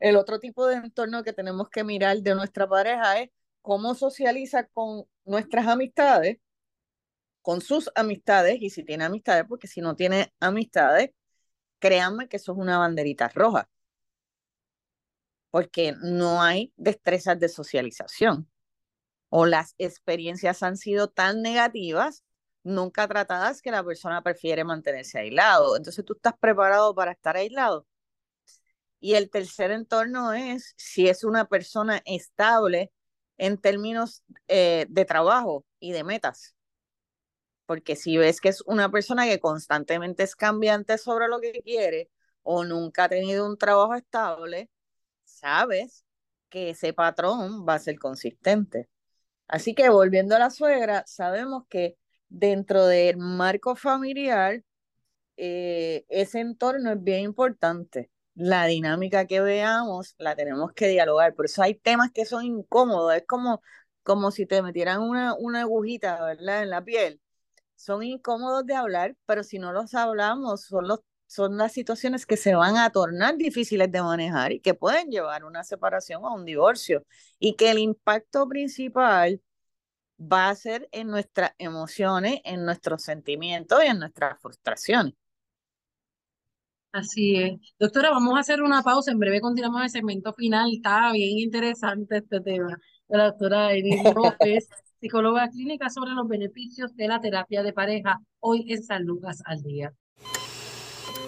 El 0.00 0.16
otro 0.16 0.40
tipo 0.40 0.66
de 0.66 0.76
entorno 0.76 1.24
que 1.24 1.32
tenemos 1.32 1.70
que 1.70 1.82
mirar 1.82 2.18
de 2.18 2.34
nuestra 2.34 2.68
pareja 2.68 3.20
es 3.20 3.30
cómo 3.62 3.94
socializa 3.94 4.66
con 4.66 5.06
nuestras 5.24 5.66
amistades, 5.66 6.38
con 7.40 7.62
sus 7.62 7.90
amistades, 7.94 8.58
y 8.60 8.68
si 8.68 8.84
tiene 8.84 9.04
amistades, 9.04 9.46
porque 9.48 9.66
si 9.66 9.80
no 9.80 9.96
tiene 9.96 10.34
amistades, 10.40 11.10
créanme 11.78 12.28
que 12.28 12.36
eso 12.36 12.52
es 12.52 12.58
una 12.58 12.76
banderita 12.78 13.28
roja, 13.28 13.70
porque 15.50 15.94
no 16.02 16.42
hay 16.42 16.70
destrezas 16.76 17.40
de 17.40 17.48
socialización 17.48 18.46
o 19.36 19.46
las 19.46 19.74
experiencias 19.78 20.62
han 20.62 20.76
sido 20.76 21.08
tan 21.08 21.42
negativas, 21.42 22.22
nunca 22.62 23.08
tratadas, 23.08 23.62
que 23.62 23.72
la 23.72 23.82
persona 23.82 24.22
prefiere 24.22 24.62
mantenerse 24.62 25.18
aislado. 25.18 25.76
Entonces 25.76 26.04
tú 26.04 26.12
estás 26.14 26.34
preparado 26.38 26.94
para 26.94 27.10
estar 27.10 27.36
aislado. 27.36 27.84
Y 29.00 29.14
el 29.14 29.30
tercer 29.30 29.72
entorno 29.72 30.32
es 30.32 30.74
si 30.76 31.08
es 31.08 31.24
una 31.24 31.46
persona 31.48 32.00
estable 32.04 32.92
en 33.36 33.58
términos 33.58 34.22
eh, 34.46 34.86
de 34.88 35.04
trabajo 35.04 35.64
y 35.80 35.90
de 35.90 36.04
metas. 36.04 36.54
Porque 37.66 37.96
si 37.96 38.16
ves 38.16 38.40
que 38.40 38.50
es 38.50 38.60
una 38.66 38.88
persona 38.92 39.26
que 39.26 39.40
constantemente 39.40 40.22
es 40.22 40.36
cambiante 40.36 40.96
sobre 40.96 41.26
lo 41.26 41.40
que 41.40 41.60
quiere 41.64 42.08
o 42.42 42.62
nunca 42.62 43.04
ha 43.04 43.08
tenido 43.08 43.46
un 43.48 43.58
trabajo 43.58 43.96
estable, 43.96 44.70
sabes 45.24 46.04
que 46.50 46.70
ese 46.70 46.92
patrón 46.92 47.66
va 47.68 47.74
a 47.74 47.78
ser 47.80 47.98
consistente. 47.98 48.88
Así 49.48 49.74
que 49.74 49.88
volviendo 49.90 50.36
a 50.36 50.38
la 50.38 50.50
suegra, 50.50 51.04
sabemos 51.06 51.64
que 51.68 51.96
dentro 52.28 52.86
del 52.86 53.16
marco 53.18 53.76
familiar, 53.76 54.62
eh, 55.36 56.04
ese 56.08 56.40
entorno 56.40 56.92
es 56.92 57.02
bien 57.02 57.20
importante 57.24 58.10
la 58.34 58.66
dinámica 58.66 59.26
que 59.26 59.40
veamos 59.40 60.14
la 60.18 60.36
tenemos 60.36 60.72
que 60.72 60.88
dialogar. 60.88 61.34
Por 61.34 61.46
eso 61.46 61.62
hay 61.62 61.74
temas 61.74 62.10
que 62.12 62.24
son 62.26 62.44
incómodos. 62.44 63.14
Es 63.14 63.24
como, 63.26 63.62
como 64.02 64.30
si 64.30 64.46
te 64.46 64.62
metieran 64.62 65.00
una, 65.02 65.34
una 65.34 65.62
agujita, 65.62 66.24
¿verdad? 66.24 66.62
En 66.62 66.70
la 66.70 66.84
piel. 66.84 67.20
Son 67.76 68.02
incómodos 68.02 68.66
de 68.66 68.74
hablar, 68.76 69.16
pero 69.26 69.44
si 69.44 69.58
no 69.58 69.72
los 69.72 69.94
hablamos, 69.94 70.62
son, 70.66 70.88
los, 70.88 71.00
son 71.26 71.56
las 71.56 71.72
situaciones 71.72 72.26
que 72.26 72.36
se 72.36 72.54
van 72.54 72.76
a 72.76 72.90
tornar 72.90 73.36
difíciles 73.36 73.90
de 73.90 74.02
manejar 74.02 74.52
y 74.52 74.60
que 74.60 74.74
pueden 74.74 75.10
llevar 75.10 75.42
a 75.42 75.46
una 75.46 75.64
separación 75.64 76.24
o 76.24 76.28
a 76.28 76.34
un 76.34 76.44
divorcio. 76.44 77.04
Y 77.38 77.54
que 77.56 77.70
el 77.70 77.78
impacto 77.78 78.48
principal 78.48 79.40
va 80.20 80.48
a 80.50 80.54
ser 80.54 80.88
en 80.92 81.08
nuestras 81.08 81.52
emociones, 81.58 82.40
en 82.44 82.64
nuestros 82.64 83.02
sentimientos 83.02 83.82
y 83.84 83.88
en 83.88 83.98
nuestras 83.98 84.40
frustraciones. 84.40 85.14
Así 86.92 87.36
es. 87.36 87.74
Doctora, 87.78 88.10
vamos 88.10 88.36
a 88.36 88.40
hacer 88.40 88.62
una 88.62 88.82
pausa. 88.82 89.10
En 89.10 89.18
breve 89.18 89.40
continuamos 89.40 89.82
el 89.82 89.90
segmento 89.90 90.32
final. 90.32 90.70
Está 90.72 91.10
bien 91.12 91.38
interesante 91.38 92.18
este 92.18 92.40
tema. 92.40 92.78
La 93.08 93.24
doctora 93.24 93.72
Edith 93.72 94.04
López, 94.14 94.68
psicóloga 95.00 95.48
clínica 95.48 95.90
sobre 95.90 96.12
los 96.12 96.28
beneficios 96.28 96.94
de 96.94 97.08
la 97.08 97.20
terapia 97.20 97.64
de 97.64 97.72
pareja, 97.72 98.20
hoy 98.38 98.72
en 98.72 98.82
San 98.84 99.02
Lucas 99.04 99.42
al 99.44 99.62
Día. 99.62 99.92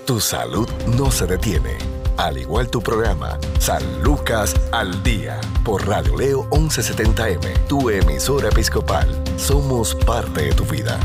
Tu 0.07 0.21
salud 0.21 0.69
no 0.97 1.11
se 1.11 1.27
detiene. 1.27 1.79
Al 2.17 2.39
igual 2.39 2.71
tu 2.71 2.81
programa, 2.81 3.41
San 3.59 3.83
Lucas 4.05 4.55
al 4.71 5.03
Día, 5.03 5.41
por 5.65 5.85
Radio 5.85 6.17
Leo 6.17 6.49
1170M, 6.51 7.67
tu 7.67 7.91
emisora 7.91 8.49
episcopal. 8.49 9.09
Somos 9.37 9.97
parte 9.97 10.43
de 10.43 10.53
tu 10.53 10.63
vida. 10.63 11.01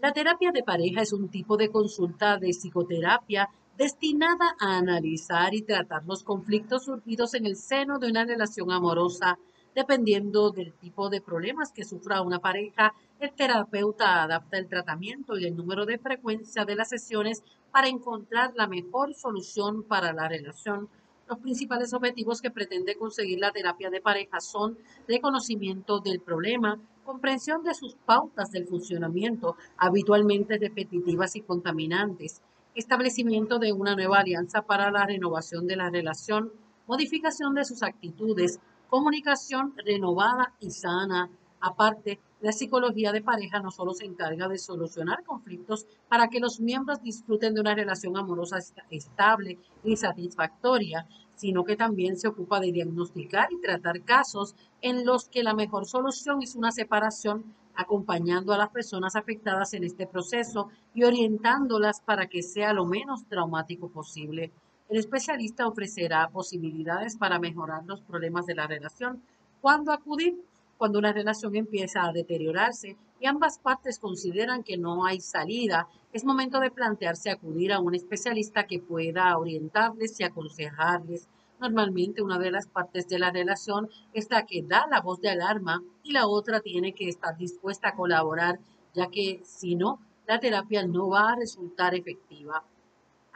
La 0.00 0.14
terapia 0.14 0.50
de 0.50 0.62
pareja 0.62 1.02
es 1.02 1.12
un 1.12 1.28
tipo 1.28 1.58
de 1.58 1.68
consulta 1.68 2.38
de 2.38 2.48
psicoterapia 2.48 3.50
destinada 3.76 4.56
a 4.58 4.78
analizar 4.78 5.52
y 5.52 5.60
tratar 5.60 6.06
los 6.06 6.22
conflictos 6.24 6.86
surgidos 6.86 7.34
en 7.34 7.44
el 7.44 7.56
seno 7.56 7.98
de 7.98 8.08
una 8.08 8.24
relación 8.24 8.72
amorosa. 8.72 9.38
Dependiendo 9.74 10.50
del 10.50 10.72
tipo 10.74 11.08
de 11.08 11.20
problemas 11.20 11.72
que 11.72 11.84
sufra 11.84 12.22
una 12.22 12.40
pareja, 12.40 12.94
el 13.20 13.32
terapeuta 13.32 14.22
adapta 14.22 14.58
el 14.58 14.68
tratamiento 14.68 15.38
y 15.38 15.46
el 15.46 15.56
número 15.56 15.86
de 15.86 15.98
frecuencia 15.98 16.64
de 16.64 16.74
las 16.74 16.88
sesiones 16.88 17.42
para 17.70 17.88
encontrar 17.88 18.52
la 18.56 18.66
mejor 18.66 19.14
solución 19.14 19.82
para 19.82 20.12
la 20.12 20.28
relación. 20.28 20.88
Los 21.28 21.38
principales 21.40 21.92
objetivos 21.92 22.40
que 22.40 22.50
pretende 22.50 22.96
conseguir 22.96 23.38
la 23.38 23.52
terapia 23.52 23.90
de 23.90 24.00
pareja 24.00 24.40
son 24.40 24.78
reconocimiento 25.06 26.00
del 26.00 26.20
problema, 26.20 26.80
comprensión 27.04 27.62
de 27.62 27.74
sus 27.74 27.96
pautas 27.96 28.50
del 28.50 28.66
funcionamiento, 28.66 29.56
habitualmente 29.76 30.58
repetitivas 30.58 31.36
y 31.36 31.42
contaminantes, 31.42 32.40
establecimiento 32.74 33.58
de 33.58 33.72
una 33.72 33.94
nueva 33.94 34.20
alianza 34.20 34.62
para 34.62 34.90
la 34.90 35.04
renovación 35.04 35.66
de 35.66 35.76
la 35.76 35.90
relación, 35.90 36.52
modificación 36.86 37.54
de 37.54 37.64
sus 37.64 37.82
actitudes, 37.82 38.60
comunicación 38.88 39.74
renovada 39.84 40.54
y 40.60 40.70
sana. 40.70 41.30
Aparte, 41.60 42.20
la 42.40 42.52
psicología 42.52 43.12
de 43.12 43.20
pareja 43.20 43.60
no 43.60 43.70
solo 43.70 43.92
se 43.92 44.04
encarga 44.04 44.48
de 44.48 44.58
solucionar 44.58 45.24
conflictos 45.24 45.86
para 46.08 46.28
que 46.28 46.40
los 46.40 46.60
miembros 46.60 47.02
disfruten 47.02 47.54
de 47.54 47.60
una 47.60 47.74
relación 47.74 48.16
amorosa 48.16 48.58
estable 48.90 49.58
y 49.82 49.96
satisfactoria, 49.96 51.06
sino 51.34 51.64
que 51.64 51.76
también 51.76 52.16
se 52.16 52.28
ocupa 52.28 52.60
de 52.60 52.72
diagnosticar 52.72 53.52
y 53.52 53.60
tratar 53.60 54.02
casos 54.02 54.54
en 54.82 55.04
los 55.04 55.28
que 55.28 55.42
la 55.42 55.54
mejor 55.54 55.86
solución 55.86 56.42
es 56.42 56.54
una 56.54 56.70
separación, 56.70 57.44
acompañando 57.74 58.52
a 58.52 58.58
las 58.58 58.70
personas 58.70 59.14
afectadas 59.14 59.72
en 59.72 59.84
este 59.84 60.06
proceso 60.06 60.68
y 60.94 61.04
orientándolas 61.04 62.00
para 62.00 62.26
que 62.26 62.42
sea 62.42 62.72
lo 62.72 62.84
menos 62.84 63.24
traumático 63.28 63.88
posible. 63.88 64.52
El 64.88 64.96
especialista 64.96 65.66
ofrecerá 65.68 66.30
posibilidades 66.30 67.18
para 67.18 67.38
mejorar 67.38 67.84
los 67.84 68.00
problemas 68.00 68.46
de 68.46 68.54
la 68.54 68.66
relación. 68.66 69.22
¿Cuándo 69.60 69.92
acudir? 69.92 70.42
Cuando 70.78 70.98
una 70.98 71.12
relación 71.12 71.56
empieza 71.56 72.04
a 72.04 72.12
deteriorarse 72.12 72.96
y 73.20 73.26
ambas 73.26 73.58
partes 73.58 73.98
consideran 73.98 74.62
que 74.62 74.78
no 74.78 75.04
hay 75.04 75.20
salida, 75.20 75.88
es 76.14 76.24
momento 76.24 76.58
de 76.58 76.70
plantearse 76.70 77.30
acudir 77.30 77.72
a 77.72 77.80
un 77.80 77.94
especialista 77.94 78.66
que 78.66 78.78
pueda 78.78 79.36
orientarles 79.36 80.18
y 80.20 80.24
aconsejarles. 80.24 81.28
Normalmente 81.60 82.22
una 82.22 82.38
de 82.38 82.50
las 82.50 82.66
partes 82.66 83.08
de 83.08 83.18
la 83.18 83.30
relación 83.30 83.90
es 84.14 84.30
la 84.30 84.46
que 84.46 84.62
da 84.62 84.86
la 84.90 85.02
voz 85.02 85.20
de 85.20 85.28
alarma 85.28 85.82
y 86.02 86.12
la 86.12 86.26
otra 86.26 86.60
tiene 86.60 86.94
que 86.94 87.10
estar 87.10 87.36
dispuesta 87.36 87.90
a 87.90 87.94
colaborar, 87.94 88.58
ya 88.94 89.08
que 89.08 89.42
si 89.44 89.74
no, 89.74 90.00
la 90.26 90.40
terapia 90.40 90.86
no 90.86 91.10
va 91.10 91.32
a 91.32 91.36
resultar 91.36 91.94
efectiva. 91.94 92.64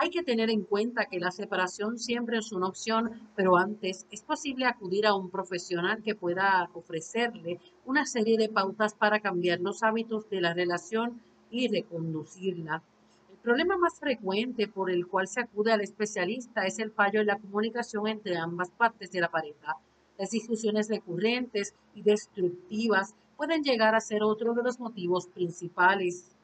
Hay 0.03 0.11
que 0.11 0.25
tener 0.25 0.51
en 0.51 0.65
cuenta 0.65 1.05
que 1.05 1.21
la 1.21 1.31
separación 1.31 1.97
siempre 1.97 2.37
es 2.37 2.51
una 2.51 2.67
opción, 2.67 3.21
pero 3.37 3.57
antes 3.57 4.05
es 4.11 4.23
posible 4.23 4.67
acudir 4.67 5.07
a 5.07 5.15
un 5.15 5.31
profesional 5.31 6.03
que 6.03 6.17
pueda 6.17 6.69
ofrecerle 6.75 7.61
una 7.87 8.05
serie 8.05 8.37
de 8.37 8.49
pautas 8.49 8.95
para 8.95 9.21
cambiar 9.21 9.61
los 9.61 9.85
hábitos 9.85 10.29
de 10.29 10.41
la 10.41 10.55
relación 10.55 11.23
y 11.53 11.69
reconducirla. 11.69 12.83
El 13.31 13.37
problema 13.45 13.77
más 13.77 14.01
frecuente 14.01 14.67
por 14.67 14.91
el 14.91 15.07
cual 15.07 15.29
se 15.29 15.43
acude 15.43 15.71
al 15.71 15.83
especialista 15.83 16.67
es 16.67 16.81
el 16.81 16.91
fallo 16.91 17.21
en 17.21 17.29
la 17.29 17.39
comunicación 17.39 18.09
entre 18.09 18.37
ambas 18.37 18.71
partes 18.71 19.13
de 19.13 19.21
la 19.21 19.31
pareja. 19.31 19.77
Las 20.19 20.31
discusiones 20.31 20.89
recurrentes 20.89 21.77
y 21.95 22.03
destructivas 22.03 23.15
pueden 23.37 23.63
llegar 23.63 23.95
a 23.95 24.01
ser 24.01 24.25
otro 24.25 24.53
de 24.53 24.65
los 24.65 24.81
motivos 24.81 25.29
principales. 25.29 26.35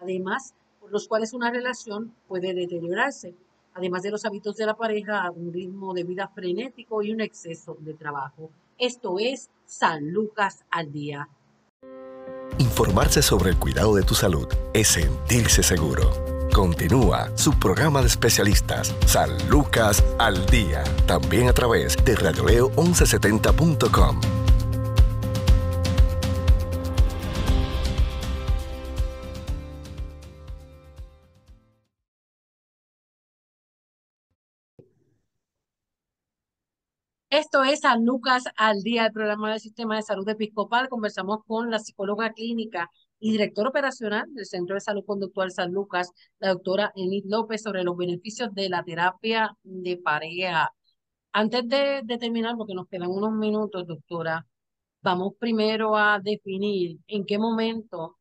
Además, 0.00 0.54
por 0.80 0.90
los 0.90 1.06
cuales 1.06 1.32
una 1.32 1.50
relación 1.50 2.14
puede 2.26 2.54
deteriorarse, 2.54 3.34
además 3.74 4.02
de 4.02 4.10
los 4.10 4.24
hábitos 4.24 4.56
de 4.56 4.66
la 4.66 4.74
pareja, 4.74 5.30
un 5.30 5.52
ritmo 5.52 5.94
de 5.94 6.04
vida 6.04 6.28
frenético 6.28 7.02
y 7.02 7.12
un 7.12 7.20
exceso 7.20 7.76
de 7.80 7.94
trabajo. 7.94 8.50
Esto 8.78 9.18
es 9.18 9.50
San 9.66 10.10
Lucas 10.10 10.64
al 10.70 10.90
día. 10.90 11.28
Informarse 12.58 13.22
sobre 13.22 13.50
el 13.50 13.58
cuidado 13.58 13.94
de 13.94 14.02
tu 14.02 14.14
salud 14.14 14.48
es 14.72 14.88
sentirse 14.88 15.62
seguro. 15.62 16.10
Continúa 16.52 17.30
su 17.36 17.58
programa 17.58 18.00
de 18.00 18.08
especialistas, 18.08 18.94
San 19.06 19.30
Lucas 19.48 20.04
al 20.18 20.44
Día, 20.46 20.82
también 21.06 21.48
a 21.48 21.52
través 21.52 21.96
de 22.04 22.16
radioleo1170.com. 22.16 24.39
Esto 37.30 37.62
es 37.62 37.80
San 37.80 38.04
Lucas 38.04 38.42
al 38.56 38.82
día, 38.82 39.06
el 39.06 39.12
programa 39.12 39.50
del 39.50 39.60
Sistema 39.60 39.94
de 39.94 40.02
Salud 40.02 40.28
Episcopal. 40.28 40.88
Conversamos 40.88 41.44
con 41.46 41.70
la 41.70 41.78
psicóloga 41.78 42.32
clínica 42.32 42.90
y 43.20 43.30
directora 43.30 43.68
operacional 43.68 44.24
del 44.34 44.46
Centro 44.46 44.74
de 44.74 44.80
Salud 44.80 45.04
Conductual 45.06 45.52
San 45.52 45.70
Lucas, 45.70 46.10
la 46.40 46.48
doctora 46.48 46.92
Enid 46.96 47.24
López, 47.26 47.62
sobre 47.62 47.84
los 47.84 47.96
beneficios 47.96 48.52
de 48.52 48.68
la 48.68 48.82
terapia 48.82 49.56
de 49.62 49.96
pareja. 49.98 50.70
Antes 51.32 51.68
de, 51.68 52.00
de 52.02 52.18
terminar, 52.18 52.56
porque 52.56 52.74
nos 52.74 52.88
quedan 52.88 53.10
unos 53.10 53.32
minutos, 53.32 53.86
doctora, 53.86 54.44
vamos 55.00 55.34
primero 55.38 55.96
a 55.96 56.18
definir 56.18 56.98
en 57.06 57.24
qué 57.24 57.38
momento 57.38 58.18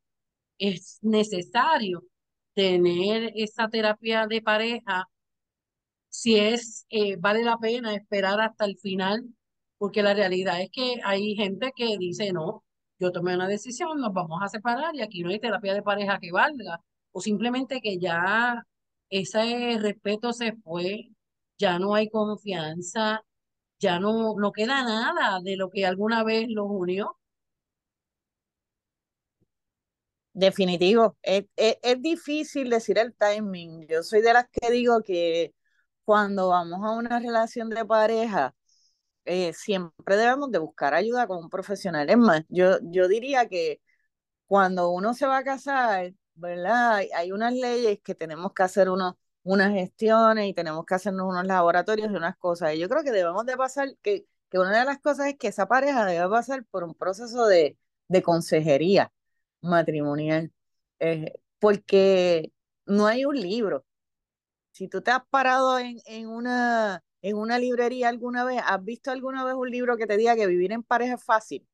es 0.60 1.00
necesario 1.02 2.04
tener 2.54 3.32
esa 3.36 3.70
terapia 3.70 4.28
de 4.28 4.44
pareja 4.44 5.08
si 6.22 6.36
es, 6.38 6.86
eh, 6.90 7.16
vale 7.18 7.44
la 7.44 7.58
pena 7.58 7.96
esperar 7.96 8.42
hasta 8.42 8.66
el 8.66 8.78
final, 8.78 9.26
porque 9.78 10.04
la 10.04 10.14
realidad 10.14 10.62
es 10.62 10.70
que 10.72 10.96
hay 11.06 11.36
gente 11.36 11.72
que 11.76 11.98
dice, 11.98 12.34
no, 12.34 12.66
yo 13.00 13.12
tomé 13.14 13.36
una 13.36 13.48
decisión, 13.48 14.00
nos 14.02 14.14
vamos 14.14 14.42
a 14.44 14.50
separar 14.50 14.94
y 14.96 15.02
aquí 15.02 15.24
no 15.24 15.30
hay 15.30 15.40
terapia 15.40 15.74
de 15.74 15.82
pareja 15.84 16.20
que 16.20 16.32
valga, 16.32 16.82
o 17.12 17.22
simplemente 17.22 17.80
que 17.82 18.00
ya 18.00 18.66
ese 19.10 19.78
respeto 19.80 20.34
se 20.34 20.54
fue, 20.58 21.10
ya 21.58 21.80
no 21.80 21.96
hay 21.96 22.10
confianza, 22.10 23.24
ya 23.80 24.00
no, 24.00 24.36
no 24.38 24.52
queda 24.52 24.84
nada 24.84 25.40
de 25.42 25.56
lo 25.58 25.70
que 25.70 25.86
alguna 25.86 26.24
vez 26.24 26.48
los 26.50 26.68
unió. 26.70 27.18
Definitivo, 30.34 31.18
es, 31.22 31.46
es 31.56 32.02
difícil 32.02 32.70
decir 32.70 32.98
el 32.98 33.14
timing. 33.16 33.88
Yo 33.88 34.04
soy 34.04 34.22
de 34.22 34.34
las 34.34 34.46
que 34.52 34.72
digo 34.72 35.02
que 35.02 35.54
cuando 36.10 36.50
vamos 36.50 36.84
a 36.84 36.92
una 36.92 37.20
relación 37.20 37.70
de 37.70 37.86
pareja, 37.86 38.56
eh, 39.26 39.54
siempre 39.54 40.18
debemos 40.18 40.52
de 40.52 40.60
buscar 40.60 40.96
ayuda 40.96 41.28
con 41.28 41.38
un 41.44 41.50
profesional. 41.52 42.10
Es 42.10 42.18
más, 42.18 42.44
yo, 42.50 42.80
yo 42.84 43.08
diría 43.08 43.48
que 43.48 43.80
cuando 44.48 44.92
uno 44.92 45.14
se 45.14 45.28
va 45.28 45.40
a 45.40 45.44
casar, 45.44 46.14
¿verdad? 46.36 47.02
Hay, 47.16 47.32
unas 47.32 47.54
leyes 47.54 48.00
que 48.04 48.16
tenemos 48.16 48.54
que 48.54 48.64
hacer 48.64 48.90
unos, 48.90 49.16
unas 49.44 49.72
gestiones 49.74 50.48
y 50.48 50.54
tenemos 50.56 50.86
que 50.86 50.96
hacernos 50.96 51.28
unos 51.30 51.46
laboratorios 51.46 52.12
y 52.12 52.16
unas 52.16 52.38
cosas. 52.38 52.74
Y 52.76 52.80
yo 52.80 52.90
creo 52.90 53.04
que 53.04 53.12
debemos 53.12 53.46
de 53.46 53.58
pasar, 53.58 53.90
que, 54.02 54.26
que 54.50 54.60
una 54.60 54.80
de 54.80 54.86
las 54.86 55.00
cosas 55.00 55.28
es 55.28 55.38
que 55.38 55.50
esa 55.50 55.68
pareja 55.68 56.06
debe 56.06 56.28
pasar 56.30 56.66
por 56.72 56.84
un 56.84 56.96
proceso 56.96 57.46
de, 57.48 57.78
de 58.08 58.24
consejería 58.24 59.12
matrimonial, 59.62 60.52
eh, 61.00 61.34
porque 61.60 62.52
no 62.88 63.08
hay 63.08 63.26
un 63.26 63.40
libro 63.40 63.86
si 64.80 64.88
tú 64.88 65.02
te 65.02 65.12
has 65.12 65.22
parado 65.30 65.78
en, 65.78 65.98
en, 66.06 66.30
una, 66.30 67.04
en 67.22 67.36
una 67.36 67.60
librería 67.60 68.08
alguna 68.08 68.46
vez, 68.46 68.62
¿has 68.66 68.82
visto 68.82 69.12
alguna 69.12 69.44
vez 69.44 69.54
un 69.56 69.70
libro 69.70 69.98
que 69.98 70.08
te 70.08 70.16
diga 70.16 70.38
que 70.38 70.48
vivir 70.48 70.72
en 70.72 70.84
pareja 70.84 71.16
es 71.16 71.24
fácil? 71.24 71.68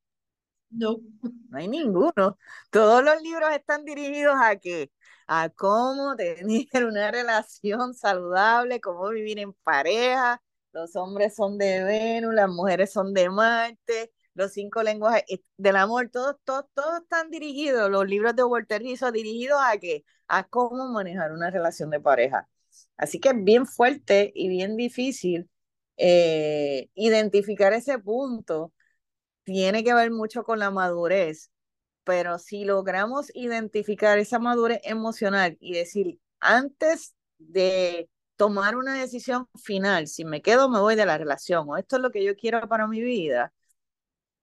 No. 0.72 0.98
No 1.22 1.58
hay 1.60 1.68
ninguno. 1.68 2.40
Todos 2.72 3.04
los 3.04 3.22
libros 3.22 3.52
están 3.52 3.86
dirigidos 3.86 4.36
a 4.42 4.56
qué? 4.56 4.92
A 5.28 5.50
cómo 5.50 6.16
tener 6.16 6.46
una 6.88 7.12
relación 7.12 7.94
saludable, 7.94 8.82
cómo 8.82 9.08
vivir 9.10 9.38
en 9.38 9.54
pareja. 9.54 10.42
Los 10.72 10.96
hombres 10.96 11.36
son 11.36 11.60
de 11.60 11.84
Venus, 11.84 12.34
las 12.34 12.50
mujeres 12.50 12.92
son 12.92 13.14
de 13.14 13.30
Marte, 13.30 14.14
los 14.34 14.52
cinco 14.52 14.82
lenguajes 14.82 15.26
eh, 15.30 15.44
del 15.58 15.76
amor, 15.76 16.10
todos, 16.12 16.38
todos, 16.44 16.66
todos 16.74 17.02
están 17.04 17.30
dirigidos, 17.30 17.88
los 17.92 18.08
libros 18.08 18.36
de 18.36 18.44
Walter 18.44 18.82
Rizzo 18.82 19.12
dirigidos 19.12 19.60
a 19.64 19.78
qué? 19.78 20.04
A 20.28 20.44
cómo 20.46 20.90
manejar 20.90 21.32
una 21.34 21.52
relación 21.52 21.92
de 21.92 22.00
pareja. 22.00 22.50
Así 22.98 23.20
que 23.20 23.30
es 23.30 23.44
bien 23.44 23.66
fuerte 23.66 24.32
y 24.36 24.50
bien 24.50 24.78
difícil 24.78 25.50
eh, 25.98 26.90
identificar 26.96 27.74
ese 27.74 28.00
punto. 28.00 28.74
Tiene 29.44 29.84
que 29.84 29.94
ver 29.94 30.12
mucho 30.12 30.44
con 30.44 30.60
la 30.60 30.72
madurez, 30.72 31.52
pero 32.04 32.40
si 32.40 32.66
logramos 32.66 33.32
identificar 33.36 34.20
esa 34.20 34.40
madurez 34.40 34.80
emocional 34.84 35.58
y 35.60 35.74
decir, 35.74 36.20
antes 36.40 37.16
de 37.40 38.10
tomar 38.38 38.76
una 38.78 39.00
decisión 39.00 39.48
final, 39.64 40.08
si 40.08 40.26
me 40.26 40.42
quedo, 40.42 40.70
me 40.70 40.80
voy 40.80 40.96
de 40.96 41.06
la 41.06 41.18
relación, 41.18 41.68
o 41.70 41.78
esto 41.78 41.98
es 41.98 42.02
lo 42.02 42.12
que 42.12 42.24
yo 42.24 42.36
quiero 42.36 42.68
para 42.70 42.88
mi 42.88 43.02
vida, 43.02 43.54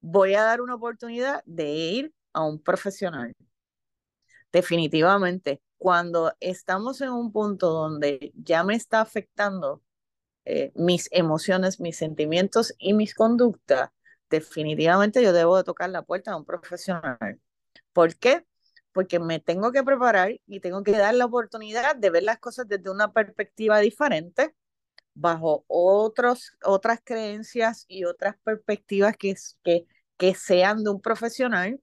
voy 0.01 0.35
a 0.35 0.43
dar 0.43 0.61
una 0.61 0.75
oportunidad 0.77 1.43
de 1.47 1.71
ir 1.71 2.15
a 2.33 2.45
un 2.45 2.61
profesional. 2.63 3.35
Definitivamente 4.53 5.61
cuando 5.83 6.33
estamos 6.39 7.01
en 7.01 7.11
un 7.11 7.33
punto 7.33 7.71
donde 7.71 8.33
ya 8.37 8.63
me 8.63 8.77
está 8.77 9.01
afectando 9.01 9.83
eh, 10.45 10.71
mis 10.77 11.09
emociones, 11.11 11.81
mis 11.81 11.97
sentimientos 11.97 12.73
y 12.79 12.93
mis 12.93 13.17
conductas, 13.17 13.91
definitivamente 14.31 15.21
yo 15.25 15.33
debo 15.33 15.57
de 15.57 15.65
tocar 15.65 15.91
la 15.91 16.03
puerta 16.03 16.31
a 16.31 16.37
un 16.37 16.45
profesional. 16.45 17.41
¿Por 17.93 18.15
qué? 18.15 18.47
Porque 18.93 19.19
me 19.19 19.41
tengo 19.41 19.73
que 19.73 19.83
preparar 19.83 20.39
y 20.47 20.61
tengo 20.61 20.85
que 20.85 20.93
dar 20.93 21.17
la 21.17 21.25
oportunidad 21.25 21.97
de 21.97 22.11
ver 22.11 22.23
las 22.23 22.39
cosas 22.39 22.69
desde 22.69 22.89
una 22.89 23.13
perspectiva 23.13 23.81
diferente, 23.81 24.55
bajo 25.15 25.65
otros, 25.67 26.53
otras 26.63 27.01
creencias 27.03 27.87
y 27.89 28.05
otras 28.05 28.37
perspectivas 28.45 29.17
que, 29.17 29.35
que, 29.65 29.87
que 30.17 30.35
sean 30.37 30.85
de 30.85 30.91
un 30.91 31.01
profesional 31.01 31.81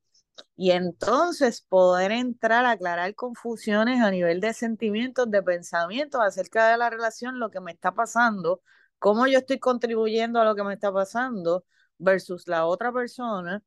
y 0.56 0.72
entonces 0.72 1.62
poder 1.62 2.12
entrar 2.12 2.66
a 2.66 2.72
aclarar 2.72 3.16
confusiones 3.16 4.02
a 4.02 4.12
nivel 4.12 4.40
de 4.42 4.54
sentimientos, 4.54 5.30
de 5.32 5.44
pensamientos 5.44 6.22
acerca 6.22 6.70
de 6.70 6.78
la 6.78 6.90
relación, 6.90 7.40
lo 7.40 7.50
que 7.52 7.62
me 7.62 7.72
está 7.72 7.94
pasando, 7.94 8.62
cómo 9.00 9.28
yo 9.28 9.40
estoy 9.40 9.60
contribuyendo 9.60 10.40
a 10.42 10.46
lo 10.46 10.56
que 10.56 10.64
me 10.64 10.74
está 10.74 10.92
pasando 10.94 11.66
versus 11.98 12.48
la 12.48 12.66
otra 12.66 12.92
persona 12.94 13.64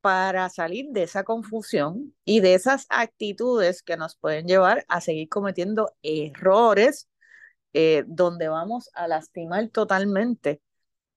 para 0.00 0.48
salir 0.50 0.86
de 0.90 1.04
esa 1.04 1.24
confusión 1.24 2.14
y 2.24 2.40
de 2.40 2.54
esas 2.54 2.86
actitudes 2.90 3.82
que 3.82 3.96
nos 3.96 4.16
pueden 4.16 4.46
llevar 4.46 4.84
a 4.88 5.00
seguir 5.00 5.28
cometiendo 5.28 5.92
errores 6.02 7.08
eh, 7.72 8.04
donde 8.06 8.48
vamos 8.48 8.90
a 8.94 9.08
lastimar 9.08 9.68
totalmente 9.68 10.62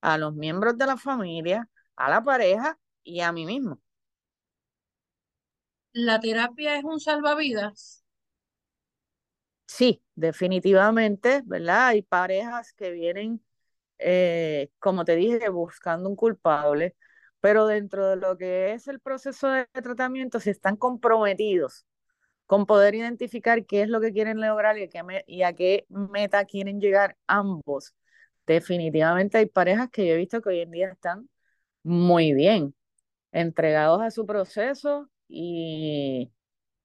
a 0.01 0.17
los 0.17 0.35
miembros 0.35 0.77
de 0.77 0.87
la 0.87 0.97
familia, 0.97 1.69
a 1.95 2.09
la 2.09 2.23
pareja 2.23 2.79
y 3.03 3.21
a 3.21 3.31
mí 3.31 3.45
mismo. 3.45 3.82
¿La 5.93 6.19
terapia 6.19 6.77
es 6.77 6.83
un 6.83 6.99
salvavidas? 6.99 8.03
sí, 9.67 10.03
definitivamente, 10.15 11.41
¿verdad? 11.45 11.87
Hay 11.87 12.01
parejas 12.03 12.73
que 12.73 12.91
vienen, 12.91 13.43
eh, 13.99 14.71
como 14.79 15.05
te 15.05 15.15
dije, 15.15 15.49
buscando 15.49 16.09
un 16.09 16.15
culpable, 16.15 16.95
pero 17.39 17.67
dentro 17.67 18.09
de 18.09 18.17
lo 18.17 18.37
que 18.37 18.73
es 18.73 18.87
el 18.87 18.99
proceso 18.99 19.49
de 19.49 19.67
tratamiento, 19.83 20.39
si 20.39 20.49
están 20.51 20.77
comprometidos 20.77 21.85
con 22.47 22.65
poder 22.67 22.95
identificar 22.95 23.65
qué 23.65 23.83
es 23.83 23.89
lo 23.89 24.01
que 24.01 24.13
quieren 24.13 24.41
lograr 24.41 24.77
y 24.77 24.83
a 24.85 24.89
qué, 24.89 25.23
y 25.27 25.43
a 25.43 25.53
qué 25.53 25.85
meta 25.89 26.45
quieren 26.45 26.81
llegar 26.81 27.17
ambos. 27.27 27.95
Definitivamente 28.47 29.37
hay 29.39 29.47
parejas 29.47 29.89
que 29.91 30.07
yo 30.07 30.13
he 30.15 30.17
visto 30.17 30.41
que 30.41 30.49
hoy 30.49 30.61
en 30.61 30.71
día 30.71 30.89
están 30.91 31.29
muy 31.83 32.33
bien, 32.33 32.75
entregados 33.31 34.01
a 34.01 34.11
su 34.11 34.25
proceso 34.27 35.09
y, 35.27 36.31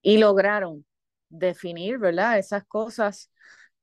y 0.02 0.18
lograron 0.18 0.86
definir, 1.28 1.98
¿verdad? 1.98 2.38
Esas 2.38 2.64
cosas, 2.64 3.30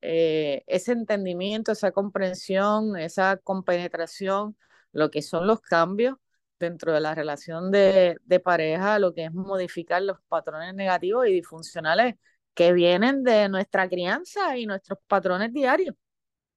eh, 0.00 0.64
ese 0.66 0.92
entendimiento, 0.92 1.72
esa 1.72 1.92
comprensión, 1.92 2.96
esa 2.96 3.36
compenetración, 3.38 4.56
lo 4.92 5.10
que 5.10 5.22
son 5.22 5.46
los 5.46 5.60
cambios 5.60 6.16
dentro 6.58 6.92
de 6.92 7.00
la 7.00 7.14
relación 7.14 7.70
de, 7.70 8.18
pareja, 8.44 8.98
lo 8.98 9.14
que 9.14 9.24
es 9.26 9.32
modificar 9.32 10.02
los 10.02 10.18
patrones 10.28 10.74
negativos 10.74 11.26
y 11.26 11.32
disfuncionales 11.32 12.14
que 12.54 12.72
vienen 12.72 13.22
de 13.22 13.48
nuestra 13.48 13.88
crianza 13.88 14.56
y 14.56 14.66
nuestros 14.66 14.98
patrones 15.06 15.52
diarios 15.52 15.94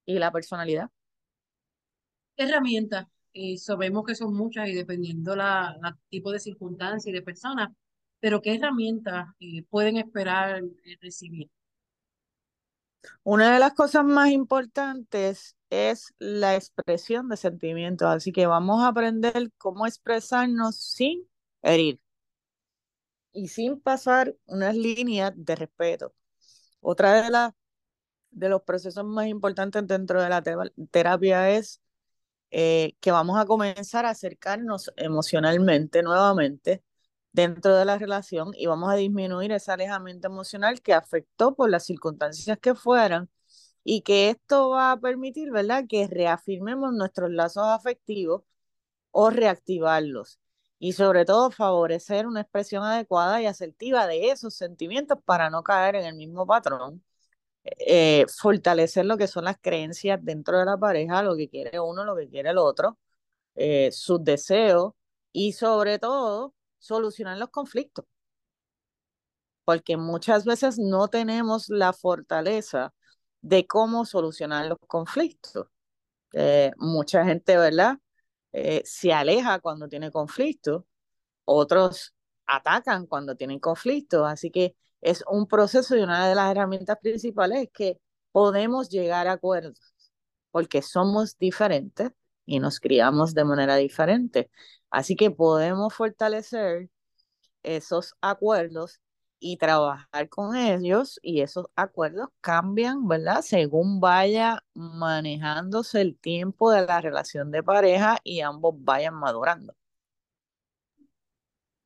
y 0.06 0.18
la 0.20 0.32
personalidad. 0.32 0.90
¿Qué 2.36 2.44
herramientas? 2.46 3.08
Eh, 3.34 3.58
sabemos 3.58 4.06
que 4.06 4.16
son 4.16 4.34
muchas 4.34 4.70
y 4.70 4.74
dependiendo 4.74 5.36
la, 5.36 5.78
tipo 6.10 6.32
de 6.32 6.40
circunstancia 6.40 7.10
y 7.10 7.14
de 7.14 7.22
personas, 7.22 7.70
pero 8.20 8.42
¿qué 8.42 8.56
herramientas 8.56 9.28
eh, 9.40 9.64
pueden 9.70 9.98
esperar 9.98 10.62
eh, 10.64 10.98
recibir? 11.02 11.50
Una 13.24 13.54
de 13.54 13.60
las 13.60 13.74
cosas 13.74 14.04
más 14.04 14.30
importantes 14.32 15.56
es 15.70 16.14
la 16.20 16.56
expresión 16.56 17.30
de 17.30 17.38
sentimientos, 17.38 18.08
así 18.10 18.32
que 18.32 18.46
vamos 18.48 18.82
a 18.84 18.88
aprender 18.90 19.52
cómo 19.58 19.86
expresarnos 19.88 20.76
sin 20.78 21.28
herir 21.62 22.00
y 23.32 23.48
sin 23.48 23.80
pasar 23.80 24.36
unas 24.46 24.76
líneas 24.76 25.34
de 25.36 25.56
respeto. 25.56 26.14
Otra 26.82 27.24
de 27.24 27.30
las 27.30 27.54
de 28.32 28.50
los 28.50 28.62
procesos 28.64 29.06
más 29.06 29.28
importantes 29.28 29.86
dentro 29.88 30.22
de 30.22 30.30
la 30.30 30.44
terapia 30.92 31.50
es 31.52 31.82
eh, 32.52 32.96
que 33.00 33.12
vamos 33.12 33.40
a 33.40 33.46
comenzar 33.46 34.06
a 34.06 34.12
acercarnos 34.12 34.92
emocionalmente 34.98 36.04
nuevamente 36.04 36.84
dentro 37.32 37.76
de 37.76 37.86
la 37.86 37.98
relación 37.98 38.52
y 38.56 38.66
vamos 38.68 38.92
a 38.92 38.96
disminuir 38.96 39.52
ese 39.52 39.72
alejamiento 39.72 40.28
emocional 40.28 40.82
que 40.82 40.94
afectó 40.94 41.56
por 41.56 41.70
las 41.70 41.86
circunstancias 41.86 42.58
que 42.60 42.76
fueran 42.76 43.30
y 43.84 44.02
que 44.02 44.30
esto 44.32 44.70
va 44.72 44.92
a 44.94 45.00
permitir, 45.00 45.52
¿verdad?, 45.52 45.86
que 45.88 46.08
reafirmemos 46.08 46.94
nuestros 46.94 47.32
lazos 47.32 47.66
afectivos 47.66 48.44
o 49.12 49.30
reactivarlos 49.30 50.40
y 50.80 50.94
sobre 50.94 51.26
todo 51.26 51.52
favorecer 51.52 52.28
una 52.28 52.42
expresión 52.42 52.84
adecuada 52.84 53.42
y 53.42 53.46
asertiva 53.48 54.08
de 54.08 54.30
esos 54.32 54.56
sentimientos 54.56 55.20
para 55.26 55.50
no 55.50 55.64
caer 55.64 55.96
en 55.96 56.06
el 56.06 56.16
mismo 56.16 56.46
patrón. 56.48 57.04
Eh, 57.64 58.26
fortalecer 58.38 59.06
lo 59.06 59.18
que 59.18 59.28
son 59.28 59.46
las 59.46 59.58
creencias 59.62 60.20
dentro 60.24 60.58
de 60.60 60.66
la 60.66 60.78
pareja, 60.78 61.24
lo 61.24 61.36
que 61.36 61.50
quiere 61.50 61.80
uno, 61.80 62.06
lo 62.06 62.16
que 62.16 62.30
quiere 62.30 62.50
el 62.52 62.58
otro, 62.58 62.98
eh, 63.56 63.92
sus 63.92 64.24
deseos 64.24 64.94
y 65.32 65.54
sobre 65.54 66.00
todo 66.00 66.54
solucionar 66.80 67.38
los 67.38 67.50
conflictos. 67.50 68.06
Porque 69.66 69.98
muchas 69.98 70.46
veces 70.46 70.80
no 70.80 71.08
tenemos 71.10 71.70
la 71.70 71.94
fortaleza 71.94 72.94
de 73.42 73.68
cómo 73.68 74.06
solucionar 74.06 74.66
los 74.68 74.80
conflictos. 74.88 75.68
Eh, 76.34 76.72
mucha 76.78 77.26
gente, 77.26 77.58
¿verdad? 77.58 77.98
Eh, 78.54 78.82
se 78.86 79.14
aleja 79.14 79.60
cuando 79.60 79.88
tiene 79.88 80.12
conflictos, 80.12 80.84
otros 81.46 82.16
atacan 82.48 83.08
cuando 83.08 83.36
tienen 83.36 83.60
conflictos, 83.60 84.28
así 84.28 84.52
que 84.52 84.76
es 85.02 85.24
un 85.30 85.48
proceso 85.48 85.96
y 85.96 86.02
una 86.02 86.28
de 86.30 86.36
las 86.36 86.52
herramientas 86.52 86.98
principales 87.02 87.64
es 87.64 87.70
que 87.74 88.02
podemos 88.32 88.90
llegar 88.90 89.28
a 89.28 89.34
acuerdos, 89.34 89.80
porque 90.52 90.82
somos 90.82 91.38
diferentes 91.38 92.12
y 92.50 92.60
nos 92.60 92.80
criamos 92.80 93.36
de 93.36 93.46
manera 93.46 93.76
diferente. 93.76 94.50
Así 94.90 95.16
que 95.16 95.30
podemos 95.30 95.94
fortalecer 95.94 96.90
esos 97.64 98.16
acuerdos 98.22 99.00
y 99.40 99.58
trabajar 99.58 100.30
con 100.30 100.56
ellos 100.56 101.20
y 101.22 101.42
esos 101.42 101.68
acuerdos 101.76 102.30
cambian, 102.42 103.08
¿verdad? 103.08 103.42
Según 103.44 104.00
vaya 104.00 104.64
manejándose 104.74 106.02
el 106.02 106.18
tiempo 106.18 106.72
de 106.72 106.88
la 106.88 107.00
relación 107.02 107.52
de 107.52 107.62
pareja 107.62 108.18
y 108.24 108.42
ambos 108.42 108.76
vayan 108.80 109.14
madurando. 109.14 109.76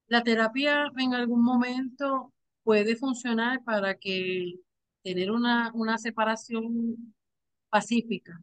La 0.07 0.23
terapia 0.23 0.85
en 0.97 1.13
algún 1.13 1.43
momento 1.43 2.31
puede 2.63 2.95
funcionar 2.95 3.63
para 3.65 3.95
que 3.95 4.59
tener 5.03 5.29
una, 5.29 5.71
una 5.73 5.97
separación 5.97 7.13
pacífica. 7.69 8.41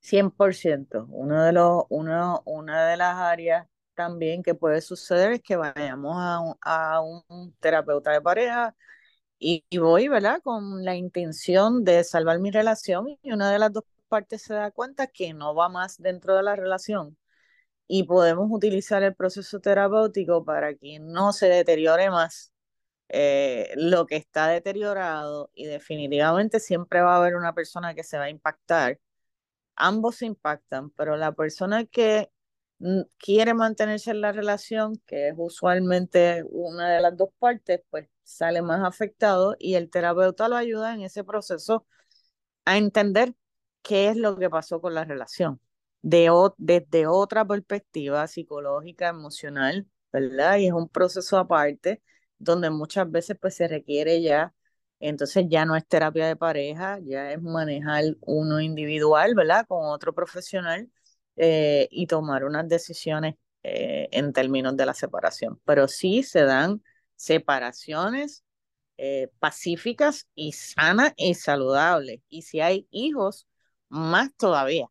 100%. 0.00 1.06
Uno 1.10 1.42
de 1.44 1.52
los, 1.52 1.84
uno, 1.90 2.42
una 2.46 2.86
de 2.88 2.96
las 2.96 3.16
áreas 3.16 3.66
también 3.94 4.42
que 4.42 4.54
puede 4.54 4.80
suceder 4.80 5.32
es 5.32 5.42
que 5.42 5.56
vayamos 5.56 6.16
a 6.18 6.40
un, 6.40 6.54
a 6.62 7.00
un 7.00 7.54
terapeuta 7.60 8.12
de 8.12 8.20
pareja 8.20 8.74
y, 9.38 9.64
voy, 9.78 10.08
¿verdad? 10.08 10.40
Con 10.42 10.84
la 10.84 10.96
intención 10.96 11.84
de 11.84 12.04
salvar 12.04 12.38
mi 12.40 12.50
relación 12.50 13.06
y 13.22 13.32
una 13.32 13.50
de 13.52 13.58
las 13.58 13.72
dos 13.72 13.84
partes 14.08 14.42
se 14.42 14.54
da 14.54 14.70
cuenta 14.70 15.06
que 15.06 15.34
no 15.34 15.54
va 15.54 15.68
más 15.68 15.98
dentro 15.98 16.36
de 16.36 16.42
la 16.42 16.56
relación 16.56 17.16
y 17.88 18.04
podemos 18.04 18.48
utilizar 18.50 19.02
el 19.02 19.14
proceso 19.14 19.60
terapéutico 19.60 20.44
para 20.44 20.74
que 20.74 20.98
no 21.00 21.32
se 21.32 21.48
deteriore 21.48 22.10
más 22.10 22.52
eh, 23.08 23.72
lo 23.76 24.06
que 24.06 24.16
está 24.16 24.48
deteriorado 24.48 25.50
y 25.54 25.66
definitivamente 25.66 26.60
siempre 26.60 27.00
va 27.02 27.14
a 27.14 27.18
haber 27.18 27.36
una 27.36 27.54
persona 27.54 27.94
que 27.94 28.04
se 28.04 28.18
va 28.18 28.24
a 28.24 28.30
impactar. 28.30 29.00
Ambos 29.78 30.22
impactan, 30.22 30.90
pero 30.90 31.16
la 31.16 31.32
persona 31.32 31.84
que 31.86 32.30
quiere 33.18 33.54
mantenerse 33.54 34.10
en 34.12 34.20
la 34.20 34.32
relación, 34.32 35.00
que 35.06 35.28
es 35.28 35.34
usualmente 35.36 36.44
una 36.50 36.90
de 36.90 37.00
las 37.00 37.16
dos 37.16 37.30
partes, 37.38 37.80
pues 37.90 38.08
sale 38.22 38.62
más 38.62 38.84
afectado 38.84 39.56
y 39.58 39.74
el 39.74 39.90
terapeuta 39.90 40.48
lo 40.48 40.56
ayuda 40.56 40.94
en 40.94 41.02
ese 41.02 41.24
proceso 41.24 41.86
a 42.64 42.78
entender 42.78 43.34
qué 43.82 44.08
es 44.08 44.16
lo 44.16 44.36
que 44.36 44.50
pasó 44.50 44.80
con 44.80 44.94
la 44.94 45.04
relación 45.04 45.60
de, 46.02 46.30
desde 46.58 47.06
otra 47.06 47.44
perspectiva 47.46 48.26
psicológica, 48.26 49.08
emocional, 49.08 49.86
¿verdad? 50.12 50.58
Y 50.58 50.66
es 50.66 50.72
un 50.72 50.88
proceso 50.88 51.38
aparte 51.38 52.02
donde 52.38 52.70
muchas 52.70 53.10
veces 53.10 53.36
pues 53.40 53.56
se 53.56 53.68
requiere 53.68 54.22
ya, 54.22 54.54
entonces 55.00 55.46
ya 55.48 55.64
no 55.64 55.76
es 55.76 55.86
terapia 55.86 56.26
de 56.26 56.36
pareja, 56.36 56.98
ya 57.04 57.32
es 57.32 57.40
manejar 57.42 58.04
uno 58.20 58.60
individual, 58.60 59.34
¿verdad? 59.34 59.66
Con 59.66 59.86
otro 59.86 60.12
profesional 60.12 60.90
eh, 61.36 61.88
y 61.90 62.06
tomar 62.06 62.44
unas 62.44 62.68
decisiones 62.68 63.36
eh, 63.62 64.08
en 64.12 64.32
términos 64.32 64.76
de 64.76 64.86
la 64.86 64.94
separación. 64.94 65.60
Pero 65.64 65.88
sí 65.88 66.22
se 66.22 66.42
dan 66.42 66.82
separaciones 67.14 68.44
eh, 68.96 69.28
pacíficas 69.38 70.26
y 70.34 70.52
sanas 70.52 71.12
y 71.16 71.34
saludables. 71.34 72.20
Y 72.28 72.42
si 72.42 72.60
hay 72.60 72.88
hijos, 72.90 73.46
más 73.88 74.34
todavía. 74.36 74.88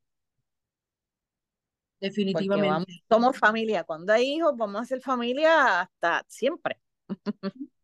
Definitivamente. 2.00 3.04
somos 3.10 3.38
familia. 3.38 3.84
Cuando 3.84 4.13
hay 4.13 4.36
hijos, 4.36 4.54
vamos 4.56 4.82
a 4.82 4.86
ser 4.86 5.02
familia 5.02 5.82
hasta 5.82 6.24
siempre. 6.28 6.80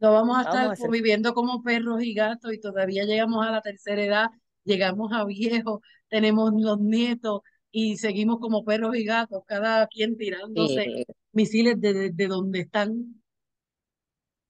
No 0.00 0.12
vamos 0.12 0.38
a 0.38 0.72
estar 0.72 0.90
viviendo 0.90 1.34
como 1.34 1.62
perros 1.62 2.02
y 2.02 2.14
gatos 2.14 2.52
y 2.52 2.58
todavía 2.58 3.04
llegamos 3.04 3.46
a 3.46 3.50
la 3.50 3.60
tercera 3.60 4.02
edad, 4.02 4.26
llegamos 4.64 5.12
a 5.12 5.24
viejos, 5.24 5.80
tenemos 6.08 6.52
los 6.56 6.80
nietos 6.80 7.42
y 7.70 7.98
seguimos 7.98 8.38
como 8.40 8.64
perros 8.64 8.96
y 8.96 9.04
gatos, 9.04 9.42
cada 9.46 9.86
quien 9.88 10.16
tirándose 10.16 11.04
misiles 11.32 11.80
de, 11.80 12.10
de, 12.10 12.26
donde 12.26 12.60
están. 12.60 13.22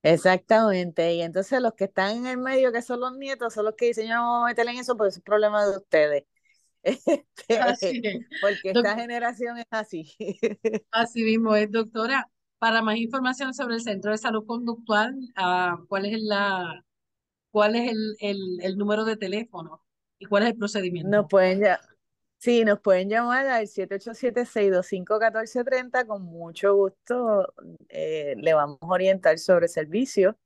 Exactamente, 0.03 1.15
y 1.15 1.21
entonces 1.21 1.61
los 1.61 1.75
que 1.75 1.85
están 1.85 2.17
en 2.17 2.27
el 2.27 2.39
medio, 2.39 2.73
que 2.73 2.81
son 2.81 3.01
los 3.01 3.17
nietos, 3.19 3.53
son 3.53 3.67
los 3.67 3.75
que 3.75 3.87
dicen, 3.87 4.07
yo 4.07 4.15
no 4.15 4.23
vamos 4.23 4.45
a 4.45 4.49
meterle 4.49 4.73
en 4.73 4.79
eso, 4.79 4.97
pues 4.97 5.17
es 5.17 5.23
problema 5.23 5.67
de 5.67 5.77
ustedes. 5.77 6.25
Este, 7.49 8.27
porque 8.41 8.71
esta 8.71 8.97
generación 8.97 9.59
es 9.59 9.67
así. 9.71 10.15
Así 10.91 11.25
mismo 11.25 11.55
es, 11.55 11.71
doctora. 11.71 12.31
Para 12.61 12.81
más 12.83 12.97
información 12.99 13.55
sobre 13.55 13.77
el 13.77 13.81
Centro 13.81 14.11
de 14.11 14.19
Salud 14.19 14.45
Conductual, 14.45 15.17
uh, 15.39 15.87
¿cuál 15.87 16.05
es, 16.05 16.21
la, 16.21 16.85
cuál 17.51 17.75
es 17.75 17.91
el, 17.91 18.17
el, 18.21 18.59
el, 18.61 18.77
número 18.77 19.07
de 19.07 19.17
teléfono 19.17 19.83
y 20.19 20.27
cuál 20.27 20.43
es 20.43 20.51
el 20.51 20.59
procedimiento? 20.59 21.09
Nos 21.09 21.27
pueden, 21.27 21.61
ya, 21.61 21.81
sí, 22.37 22.67
nos 22.67 22.79
pueden 22.81 23.09
llamar 23.09 23.47
al 23.47 23.67
787-625-1430. 23.67 26.07
Con 26.07 26.23
mucho 26.23 26.75
gusto 26.75 27.51
eh, 27.89 28.35
le 28.37 28.53
vamos 28.53 28.77
a 28.83 28.87
orientar 28.87 29.39
sobre 29.39 29.67
servicio 29.67 30.37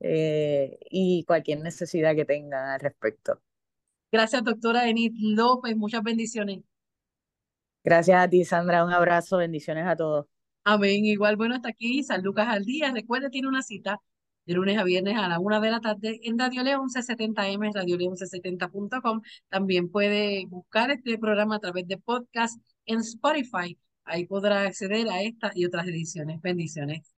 eh, 0.00 0.78
y 0.88 1.22
cualquier 1.24 1.60
necesidad 1.60 2.14
que 2.14 2.24
tengan 2.24 2.66
al 2.66 2.80
respecto. 2.80 3.42
Gracias, 4.10 4.42
doctora 4.42 4.88
Enid 4.88 5.12
López. 5.18 5.76
Muchas 5.76 6.02
bendiciones. 6.02 6.60
Gracias 7.84 8.24
a 8.24 8.26
ti, 8.26 8.46
Sandra. 8.46 8.86
Un 8.86 8.92
abrazo. 8.94 9.36
Bendiciones 9.36 9.86
a 9.86 9.96
todos. 9.96 10.24
Amén. 10.70 11.06
Igual, 11.06 11.36
bueno, 11.36 11.54
hasta 11.54 11.70
aquí 11.70 12.02
San 12.02 12.22
Lucas 12.22 12.46
al 12.48 12.64
día. 12.64 12.92
Recuerde, 12.92 13.30
tiene 13.30 13.48
una 13.48 13.62
cita 13.62 13.98
de 14.44 14.54
lunes 14.54 14.76
a 14.78 14.84
viernes 14.84 15.16
a 15.16 15.26
la 15.28 15.40
una 15.40 15.60
de 15.60 15.70
la 15.70 15.80
tarde 15.80 16.20
en 16.24 16.38
Radio 16.38 16.62
León 16.62 16.88
1170M, 16.88 17.72
Radio 17.74 17.96
León 17.96 18.14
1170.com. 18.16 19.22
También 19.48 19.90
puede 19.90 20.44
buscar 20.46 20.90
este 20.90 21.18
programa 21.18 21.56
a 21.56 21.60
través 21.60 21.88
de 21.88 21.96
podcast 21.96 22.60
en 22.84 22.98
Spotify. 23.00 23.78
Ahí 24.04 24.26
podrá 24.26 24.62
acceder 24.64 25.08
a 25.08 25.22
esta 25.22 25.52
y 25.54 25.64
otras 25.64 25.86
ediciones. 25.88 26.40
Bendiciones. 26.42 27.17